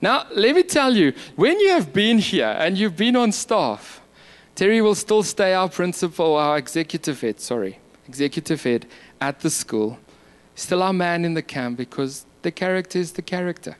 Now, 0.00 0.26
let 0.34 0.54
me 0.54 0.62
tell 0.62 0.94
you, 0.94 1.12
when 1.36 1.58
you 1.60 1.70
have 1.70 1.92
been 1.92 2.18
here 2.18 2.54
and 2.58 2.76
you've 2.76 2.96
been 2.96 3.16
on 3.16 3.32
staff, 3.32 4.00
Terry 4.54 4.80
will 4.80 4.94
still 4.94 5.22
stay 5.22 5.54
our 5.54 5.68
principal, 5.68 6.34
our 6.36 6.58
executive 6.58 7.20
head, 7.20 7.40
sorry, 7.40 7.78
executive 8.08 8.62
head 8.62 8.86
at 9.20 9.40
the 9.40 9.50
school, 9.50 9.98
still 10.54 10.82
our 10.82 10.92
man 10.92 11.24
in 11.24 11.34
the 11.34 11.42
camp 11.42 11.76
because 11.76 12.26
the 12.42 12.50
character 12.50 12.98
is 12.98 13.12
the 13.12 13.22
character. 13.22 13.76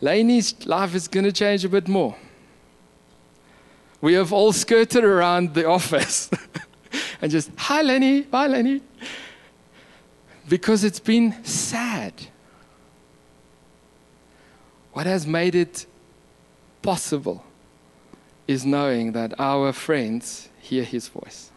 Lainey's 0.00 0.66
life 0.66 0.94
is 0.94 1.08
going 1.08 1.24
to 1.24 1.32
change 1.32 1.64
a 1.64 1.68
bit 1.68 1.86
more. 1.86 2.16
We 4.00 4.14
have 4.14 4.32
all 4.32 4.52
skirted 4.52 5.04
around 5.04 5.54
the 5.54 5.66
office 5.66 6.30
and 7.22 7.30
just, 7.30 7.50
hi, 7.56 7.82
Lenny, 7.82 8.22
bye, 8.22 8.46
Lenny. 8.46 8.80
Because 10.48 10.84
it's 10.84 11.00
been 11.00 11.44
sad. 11.44 12.14
What 14.92 15.06
has 15.06 15.26
made 15.26 15.54
it 15.54 15.86
possible 16.82 17.44
is 18.48 18.64
knowing 18.64 19.12
that 19.12 19.38
our 19.38 19.72
friends 19.72 20.48
hear 20.58 20.82
his 20.82 21.08
voice. 21.08 21.50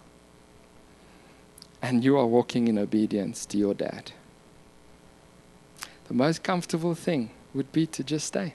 And 1.82 2.04
you 2.04 2.18
are 2.18 2.28
walking 2.28 2.68
in 2.68 2.78
obedience 2.78 3.46
to 3.48 3.58
your 3.58 3.74
dad. 3.74 4.12
The 6.08 6.14
most 6.14 6.44
comfortable 6.44 6.94
thing 6.94 7.32
would 7.54 7.72
be 7.72 7.88
to 7.88 8.04
just 8.04 8.28
stay. 8.28 8.54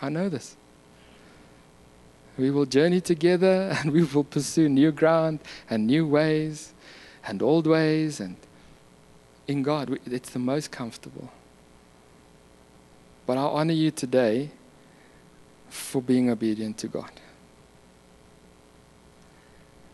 I 0.00 0.08
know 0.08 0.28
this. 0.28 0.56
We 2.38 2.50
will 2.50 2.66
journey 2.66 3.00
together 3.00 3.76
and 3.80 3.92
we 3.92 4.04
will 4.04 4.24
pursue 4.24 4.68
new 4.68 4.92
ground 4.92 5.40
and 5.68 5.86
new 5.86 6.06
ways 6.06 6.72
and 7.26 7.42
old 7.42 7.66
ways. 7.66 8.20
And 8.20 8.36
in 9.46 9.62
God, 9.62 9.98
it's 10.06 10.30
the 10.30 10.38
most 10.38 10.70
comfortable. 10.70 11.30
But 13.26 13.38
I 13.38 13.42
honor 13.42 13.74
you 13.74 13.90
today 13.90 14.50
for 15.68 16.02
being 16.02 16.28
obedient 16.30 16.78
to 16.78 16.88
God. 16.88 17.10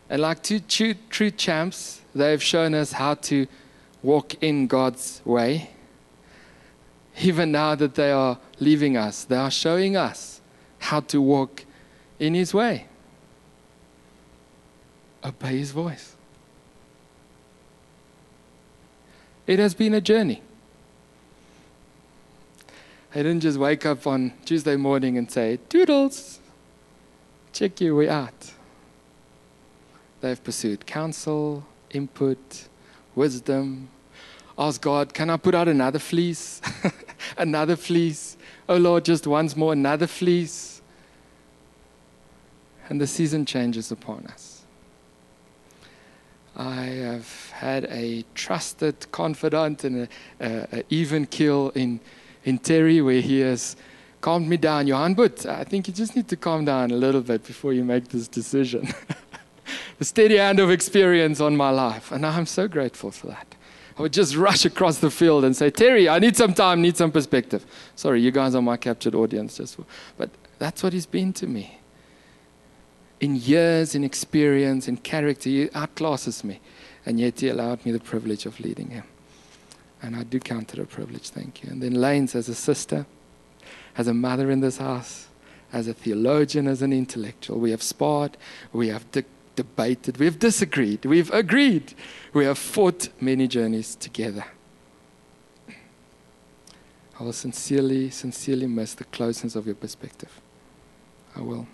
And 0.09 0.21
like 0.23 0.41
two 0.41 0.59
true, 0.59 0.95
true 1.09 1.29
champs, 1.29 2.01
they've 2.15 2.41
shown 2.41 2.73
us 2.73 2.93
how 2.93 3.13
to 3.13 3.45
walk 4.01 4.41
in 4.41 4.65
God's 4.65 5.21
way 5.23 5.69
even 7.21 7.51
now 7.51 7.75
that 7.75 7.95
they 7.95 8.11
are 8.11 8.37
leaving 8.59 8.97
us, 8.97 9.23
they 9.25 9.35
are 9.35 9.51
showing 9.51 9.97
us 9.97 10.41
how 10.79 11.01
to 11.01 11.21
walk 11.21 11.65
in 12.19 12.33
His 12.33 12.53
way. 12.53 12.85
Obey 15.23 15.57
His 15.57 15.71
voice. 15.71 16.15
It 19.47 19.57
has 19.57 19.73
been 19.73 19.93
a 19.95 20.01
journey. 20.01 20.43
I 23.13 23.17
didn't 23.17 23.39
just 23.39 23.57
wake 23.57 23.85
up 23.87 24.05
on 24.05 24.33
Tuesday 24.45 24.75
morning 24.75 25.17
and 25.17 25.31
say, 25.31 25.57
Doodles, 25.69 26.39
check 27.51 27.81
you, 27.81 27.95
we 27.95 28.07
out. 28.07 28.53
They've 30.21 30.41
pursued 30.43 30.85
counsel, 30.85 31.65
input, 31.89 32.67
wisdom. 33.15 33.89
Ask 34.57 34.81
God, 34.81 35.13
can 35.13 35.29
I 35.29 35.37
put 35.37 35.55
out 35.55 35.67
another 35.67 35.97
fleece? 35.99 36.61
another 37.37 37.75
fleece. 37.75 38.37
Oh 38.67 38.77
Lord, 38.77 39.05
just 39.05 39.25
once 39.25 39.55
more, 39.55 39.73
another 39.73 40.05
fleece. 40.05 40.78
And 42.89 42.99
the 42.99 43.07
season 43.07 43.45
changes 43.45 43.91
upon 43.91 44.25
us. 44.27 44.59
I 46.55 46.85
have 46.85 47.51
had 47.51 47.85
a 47.85 48.25
trusted 48.35 49.09
confidant 49.11 49.83
and 49.83 50.09
an 50.39 50.83
even 50.89 51.25
kill 51.25 51.69
in, 51.69 52.01
in 52.43 52.57
Terry 52.57 53.01
where 53.01 53.21
he 53.21 53.39
has 53.39 53.77
calmed 54.19 54.47
me 54.49 54.57
down. 54.57 54.87
Johan, 54.87 55.13
but 55.13 55.45
I 55.45 55.63
think 55.63 55.87
you 55.87 55.93
just 55.93 56.15
need 56.15 56.27
to 56.27 56.35
calm 56.35 56.65
down 56.65 56.91
a 56.91 56.95
little 56.95 57.21
bit 57.21 57.45
before 57.45 57.71
you 57.71 57.85
make 57.85 58.09
this 58.09 58.27
decision. 58.27 58.93
the 59.99 60.05
steady 60.05 60.37
hand 60.37 60.59
of 60.59 60.69
experience 60.69 61.39
on 61.39 61.55
my 61.55 61.69
life. 61.69 62.11
And 62.11 62.25
I'm 62.25 62.45
so 62.45 62.67
grateful 62.67 63.11
for 63.11 63.27
that. 63.27 63.55
I 63.97 64.01
would 64.01 64.13
just 64.13 64.35
rush 64.35 64.65
across 64.65 64.97
the 64.99 65.11
field 65.11 65.43
and 65.43 65.55
say, 65.55 65.69
Terry, 65.69 66.07
I 66.07 66.19
need 66.19 66.35
some 66.35 66.53
time, 66.53 66.81
need 66.81 66.97
some 66.97 67.11
perspective. 67.11 67.65
Sorry, 67.95 68.21
you 68.21 68.31
guys 68.31 68.55
are 68.55 68.61
my 68.61 68.77
captured 68.77 69.15
audience. 69.15 69.57
Just 69.57 69.77
but 70.17 70.29
that's 70.57 70.83
what 70.83 70.93
he's 70.93 71.05
been 71.05 71.33
to 71.33 71.47
me. 71.47 71.78
In 73.19 73.35
years, 73.35 73.95
in 73.95 74.03
experience, 74.03 74.87
in 74.87 74.97
character, 74.97 75.49
he 75.49 75.67
outclasses 75.67 76.43
me. 76.43 76.59
And 77.05 77.19
yet 77.19 77.39
he 77.39 77.49
allowed 77.49 77.85
me 77.85 77.91
the 77.91 77.99
privilege 77.99 78.45
of 78.45 78.59
leading 78.59 78.89
him. 78.89 79.03
And 80.01 80.15
I 80.15 80.23
do 80.23 80.39
count 80.39 80.73
it 80.73 80.79
a 80.79 80.85
privilege, 80.85 81.29
thank 81.29 81.63
you. 81.63 81.69
And 81.69 81.81
then 81.81 81.93
Lanes 81.93 82.35
as 82.35 82.47
a 82.47 82.55
sister, 82.55 83.05
as 83.97 84.07
a 84.07 84.13
mother 84.13 84.49
in 84.49 84.61
this 84.61 84.77
house, 84.77 85.27
as 85.73 85.87
a 85.87 85.93
theologian, 85.93 86.67
as 86.67 86.81
an 86.81 86.93
intellectual. 86.93 87.59
We 87.59 87.71
have 87.71 87.83
sparred, 87.83 88.37
we 88.71 88.87
have 88.87 89.09
de- 89.11 89.25
debated, 89.55 90.17
we 90.17 90.25
have 90.25 90.39
disagreed, 90.39 91.05
we've 91.05 91.31
agreed. 91.31 91.93
We 92.33 92.45
have 92.45 92.57
fought 92.57 93.09
many 93.19 93.47
journeys 93.47 93.95
together. 93.95 94.45
I 97.19 97.23
will 97.23 97.33
sincerely, 97.33 98.09
sincerely 98.09 98.67
miss 98.67 98.93
the 98.93 99.03
closeness 99.03 99.55
of 99.55 99.65
your 99.65 99.75
perspective. 99.75 100.39
I 101.35 101.41
will. 101.41 101.67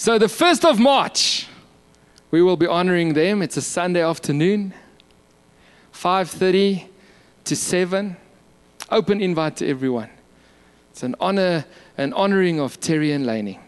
So, 0.00 0.16
the 0.16 0.26
1st 0.26 0.64
of 0.64 0.78
March, 0.78 1.48
we 2.30 2.40
will 2.40 2.56
be 2.56 2.68
honoring 2.68 3.14
them. 3.14 3.42
It's 3.42 3.56
a 3.56 3.60
Sunday 3.60 4.00
afternoon, 4.00 4.72
5:30 5.90 6.86
to 7.42 7.56
7. 7.56 8.16
Open 8.92 9.20
invite 9.20 9.56
to 9.56 9.66
everyone. 9.66 10.10
It's 10.92 11.02
an 11.02 11.16
honor, 11.18 11.64
an 11.96 12.12
honoring 12.12 12.60
of 12.60 12.78
Terry 12.78 13.10
and 13.10 13.26
Laney. 13.26 13.58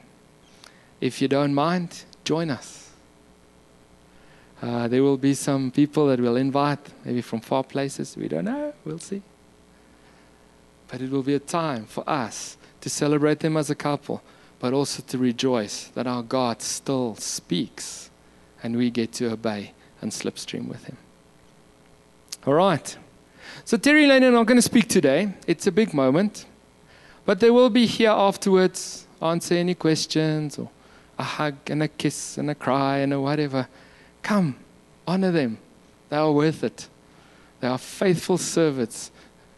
If 1.01 1.21
you 1.21 1.27
don't 1.27 1.53
mind, 1.53 2.05
join 2.23 2.51
us. 2.51 2.91
Uh, 4.63 4.87
there 4.87 5.03
will 5.03 5.19
be 5.19 5.35
some 5.35 5.73
people 5.73 6.07
that 6.07 6.21
we'll 6.21 6.37
invite, 6.37 6.93
maybe 7.05 7.23
from 7.23 7.41
far 7.41 7.65
places. 7.65 8.17
We 8.17 8.29
don't 8.29 8.45
know. 8.45 8.73
We'll 8.85 9.01
see. 9.01 9.23
But 10.87 11.01
it 11.01 11.11
will 11.11 11.25
be 11.25 11.35
a 11.35 11.41
time 11.41 11.87
for 11.87 12.09
us 12.09 12.57
to 12.83 12.89
celebrate 12.89 13.41
them 13.41 13.57
as 13.57 13.69
a 13.69 13.75
couple, 13.75 14.23
but 14.61 14.73
also 14.73 15.03
to 15.09 15.19
rejoice 15.19 15.87
that 15.95 16.07
our 16.07 16.23
God 16.23 16.63
still 16.63 17.17
speaks 17.17 18.11
and 18.63 18.77
we 18.77 18.91
get 18.91 19.13
to 19.15 19.33
obey 19.33 19.73
and 20.01 20.13
slipstream 20.13 20.69
with 20.69 20.85
Him. 20.85 20.97
All 22.47 22.55
right. 22.55 22.97
So, 23.65 23.77
Terry 23.77 24.07
Lane 24.07 24.23
and 24.23 24.37
I'm 24.37 24.45
going 24.45 24.59
to 24.59 24.63
speak 24.63 24.89
today. 24.89 25.33
It's 25.47 25.67
a 25.67 25.73
big 25.73 25.93
moment, 25.93 26.47
but 27.25 27.41
they 27.41 27.51
will 27.51 27.71
be 27.71 27.87
here 27.87 28.11
afterwards, 28.11 29.07
answer 29.21 29.55
any 29.55 29.75
questions 29.75 30.59
or 30.59 30.71
a 31.19 31.23
hug 31.23 31.57
and 31.67 31.83
a 31.83 31.89
kiss 31.89 32.39
and 32.39 32.51
a 32.51 32.55
cry 32.55 32.99
and 32.99 33.13
a 33.13 33.21
whatever. 33.21 33.69
Come, 34.23 34.57
honor 35.07 35.31
them. 35.31 35.59
They 36.09 36.17
are 36.17 36.33
worth 36.33 36.65
it. 36.65 36.89
They 37.61 37.69
are 37.69 37.79
faithful 37.79 38.39
servants, 38.39 39.11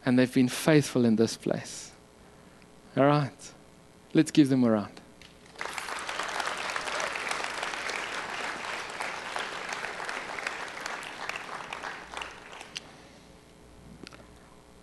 and 0.05 0.19
they've 0.19 0.33
been 0.33 0.49
faithful 0.49 1.05
in 1.05 1.17
this 1.17 1.37
place. 1.37 1.93
All 2.97 3.07
right, 3.07 3.53
let's 4.15 4.31
give 4.31 4.49
them 4.49 4.65
a 4.65 4.71
round. 4.71 5.01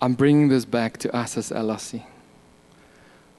I'm 0.02 0.14
bringing 0.14 0.48
this 0.48 0.66
back 0.66 0.98
to 1.00 1.16
us 1.16 1.38
as 1.38 1.50
LRC. 1.52 2.04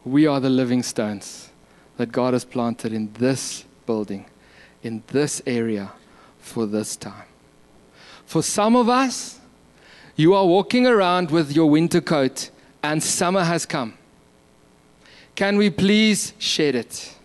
We 0.05 0.26
are 0.26 0.41
the 0.41 0.51
living 0.51 0.82
stones 0.82 1.51
that 1.97 2.12
God 2.12 2.34
has 2.34 2.45
planted 2.45 2.93
in 2.93 3.12
this 3.14 3.64
building, 3.86 4.26
in 4.82 5.03
this 5.09 5.41
area 5.47 5.93
for 6.38 6.66
this 6.66 6.97
time. 6.97 7.24
For 8.26 8.43
some 8.43 8.76
of 8.76 8.88
us, 8.88 9.41
You 10.20 10.34
are 10.34 10.45
walking 10.45 10.86
around 10.86 11.30
with 11.30 11.51
your 11.51 11.70
winter 11.70 12.03
coat 12.03 12.51
and 12.82 13.03
summer 13.03 13.43
has 13.43 13.64
come. 13.64 13.95
Can 15.34 15.56
we 15.56 15.70
please 15.70 16.32
shed 16.38 16.74
it? 16.74 17.16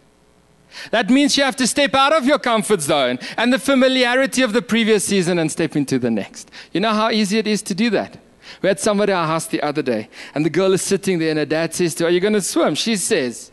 That 0.91 1.09
means 1.09 1.37
you 1.37 1.43
have 1.43 1.55
to 1.57 1.67
step 1.67 1.93
out 1.93 2.13
of 2.13 2.25
your 2.25 2.39
comfort 2.39 2.81
zone 2.81 3.19
and 3.37 3.51
the 3.51 3.59
familiarity 3.59 4.41
of 4.41 4.53
the 4.53 4.61
previous 4.61 5.05
season 5.05 5.39
and 5.39 5.51
step 5.51 5.75
into 5.75 5.97
the 5.99 6.11
next. 6.11 6.51
You 6.73 6.81
know 6.81 6.93
how 6.93 7.11
easy 7.11 7.37
it 7.37 7.47
is 7.47 7.61
to 7.63 7.75
do 7.75 7.89
that? 7.91 8.17
We 8.61 8.67
had 8.67 8.79
somebody 8.79 9.11
at 9.11 9.17
our 9.17 9.27
house 9.27 9.47
the 9.47 9.61
other 9.61 9.81
day, 9.81 10.09
and 10.33 10.45
the 10.45 10.49
girl 10.49 10.73
is 10.73 10.81
sitting 10.81 11.19
there, 11.19 11.29
and 11.29 11.39
her 11.39 11.45
dad 11.45 11.73
says 11.73 11.95
to 11.95 12.03
her, 12.03 12.09
Are 12.09 12.11
you 12.11 12.19
going 12.19 12.33
to 12.33 12.41
swim? 12.41 12.75
She 12.75 12.95
says, 12.95 13.51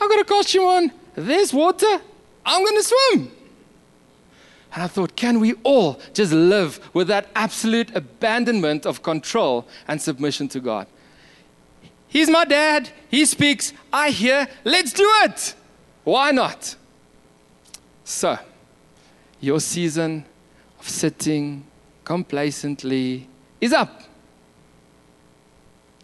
I've 0.00 0.08
got 0.08 0.20
a 0.20 0.24
costume 0.24 0.64
on. 0.64 0.92
There's 1.14 1.52
water. 1.52 2.00
I'm 2.44 2.64
going 2.64 2.76
to 2.76 2.82
swim. 2.82 3.32
And 4.74 4.82
I 4.82 4.86
thought, 4.86 5.16
can 5.16 5.38
we 5.38 5.52
all 5.64 6.00
just 6.14 6.32
live 6.32 6.80
with 6.94 7.08
that 7.08 7.28
absolute 7.36 7.94
abandonment 7.94 8.86
of 8.86 9.02
control 9.02 9.68
and 9.86 10.00
submission 10.00 10.48
to 10.48 10.60
God? 10.60 10.86
He's 12.12 12.28
my 12.28 12.44
dad. 12.44 12.90
He 13.10 13.24
speaks. 13.24 13.72
I 13.90 14.10
hear. 14.10 14.46
Let's 14.64 14.92
do 14.92 15.10
it. 15.24 15.54
Why 16.04 16.30
not? 16.30 16.76
So, 18.04 18.38
your 19.40 19.60
season 19.60 20.26
of 20.78 20.86
sitting 20.86 21.64
complacently 22.04 23.26
is 23.62 23.72
up. 23.72 24.02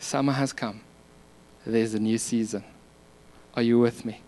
Summer 0.01 0.33
has 0.33 0.51
come. 0.51 0.81
There's 1.67 1.93
a 1.93 1.99
new 1.99 2.17
season. 2.17 2.65
Are 3.55 3.63
you 3.63 3.79
with 3.79 4.07
me? 4.07 4.23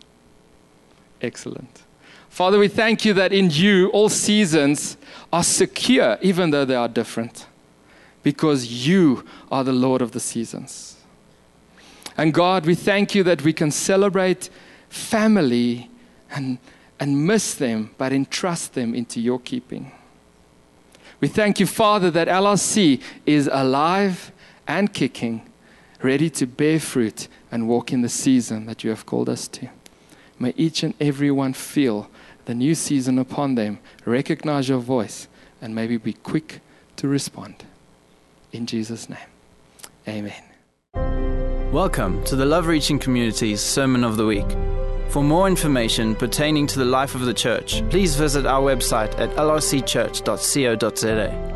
Excellent. 1.22 1.84
Father, 2.28 2.58
we 2.58 2.68
thank 2.68 3.06
you 3.06 3.14
that 3.14 3.32
in 3.32 3.48
you 3.48 3.88
all 3.88 4.10
seasons 4.10 4.98
are 5.32 5.42
secure, 5.42 6.18
even 6.20 6.50
though 6.50 6.66
they 6.66 6.74
are 6.74 6.88
different, 6.88 7.46
because 8.22 8.86
you 8.86 9.24
are 9.50 9.64
the 9.64 9.72
Lord 9.72 10.02
of 10.02 10.12
the 10.12 10.20
seasons. 10.20 10.99
And 12.20 12.34
God, 12.34 12.66
we 12.66 12.74
thank 12.74 13.14
you 13.14 13.22
that 13.22 13.44
we 13.44 13.54
can 13.54 13.70
celebrate 13.70 14.50
family 14.90 15.88
and, 16.30 16.58
and 17.00 17.26
miss 17.26 17.54
them, 17.54 17.94
but 17.96 18.12
entrust 18.12 18.74
them 18.74 18.94
into 18.94 19.22
your 19.22 19.40
keeping. 19.40 19.92
We 21.18 21.28
thank 21.28 21.58
you, 21.60 21.66
Father, 21.66 22.10
that 22.10 22.28
LRC 22.28 23.00
is 23.24 23.48
alive 23.50 24.32
and 24.68 24.92
kicking, 24.92 25.50
ready 26.02 26.28
to 26.28 26.44
bear 26.44 26.78
fruit 26.78 27.26
and 27.50 27.66
walk 27.66 27.90
in 27.90 28.02
the 28.02 28.10
season 28.10 28.66
that 28.66 28.84
you 28.84 28.90
have 28.90 29.06
called 29.06 29.30
us 29.30 29.48
to. 29.48 29.70
May 30.38 30.52
each 30.58 30.82
and 30.82 30.92
every 31.00 31.30
one 31.30 31.54
feel 31.54 32.10
the 32.44 32.54
new 32.54 32.74
season 32.74 33.18
upon 33.18 33.54
them, 33.54 33.78
recognize 34.04 34.68
your 34.68 34.80
voice, 34.80 35.26
and 35.62 35.74
maybe 35.74 35.96
be 35.96 36.12
quick 36.12 36.60
to 36.96 37.08
respond. 37.08 37.64
In 38.52 38.66
Jesus' 38.66 39.08
name, 39.08 39.30
amen. 40.06 41.39
Welcome 41.72 42.24
to 42.24 42.34
the 42.34 42.44
Love 42.44 42.66
Reaching 42.66 42.98
Community's 42.98 43.60
Sermon 43.60 44.02
of 44.02 44.16
the 44.16 44.26
Week. 44.26 44.56
For 45.10 45.22
more 45.22 45.46
information 45.46 46.16
pertaining 46.16 46.66
to 46.66 46.80
the 46.80 46.84
life 46.84 47.14
of 47.14 47.20
the 47.20 47.32
church, 47.32 47.88
please 47.90 48.16
visit 48.16 48.44
our 48.44 48.60
website 48.60 49.16
at 49.20 49.30
lrcchurch.co.za. 49.36 51.49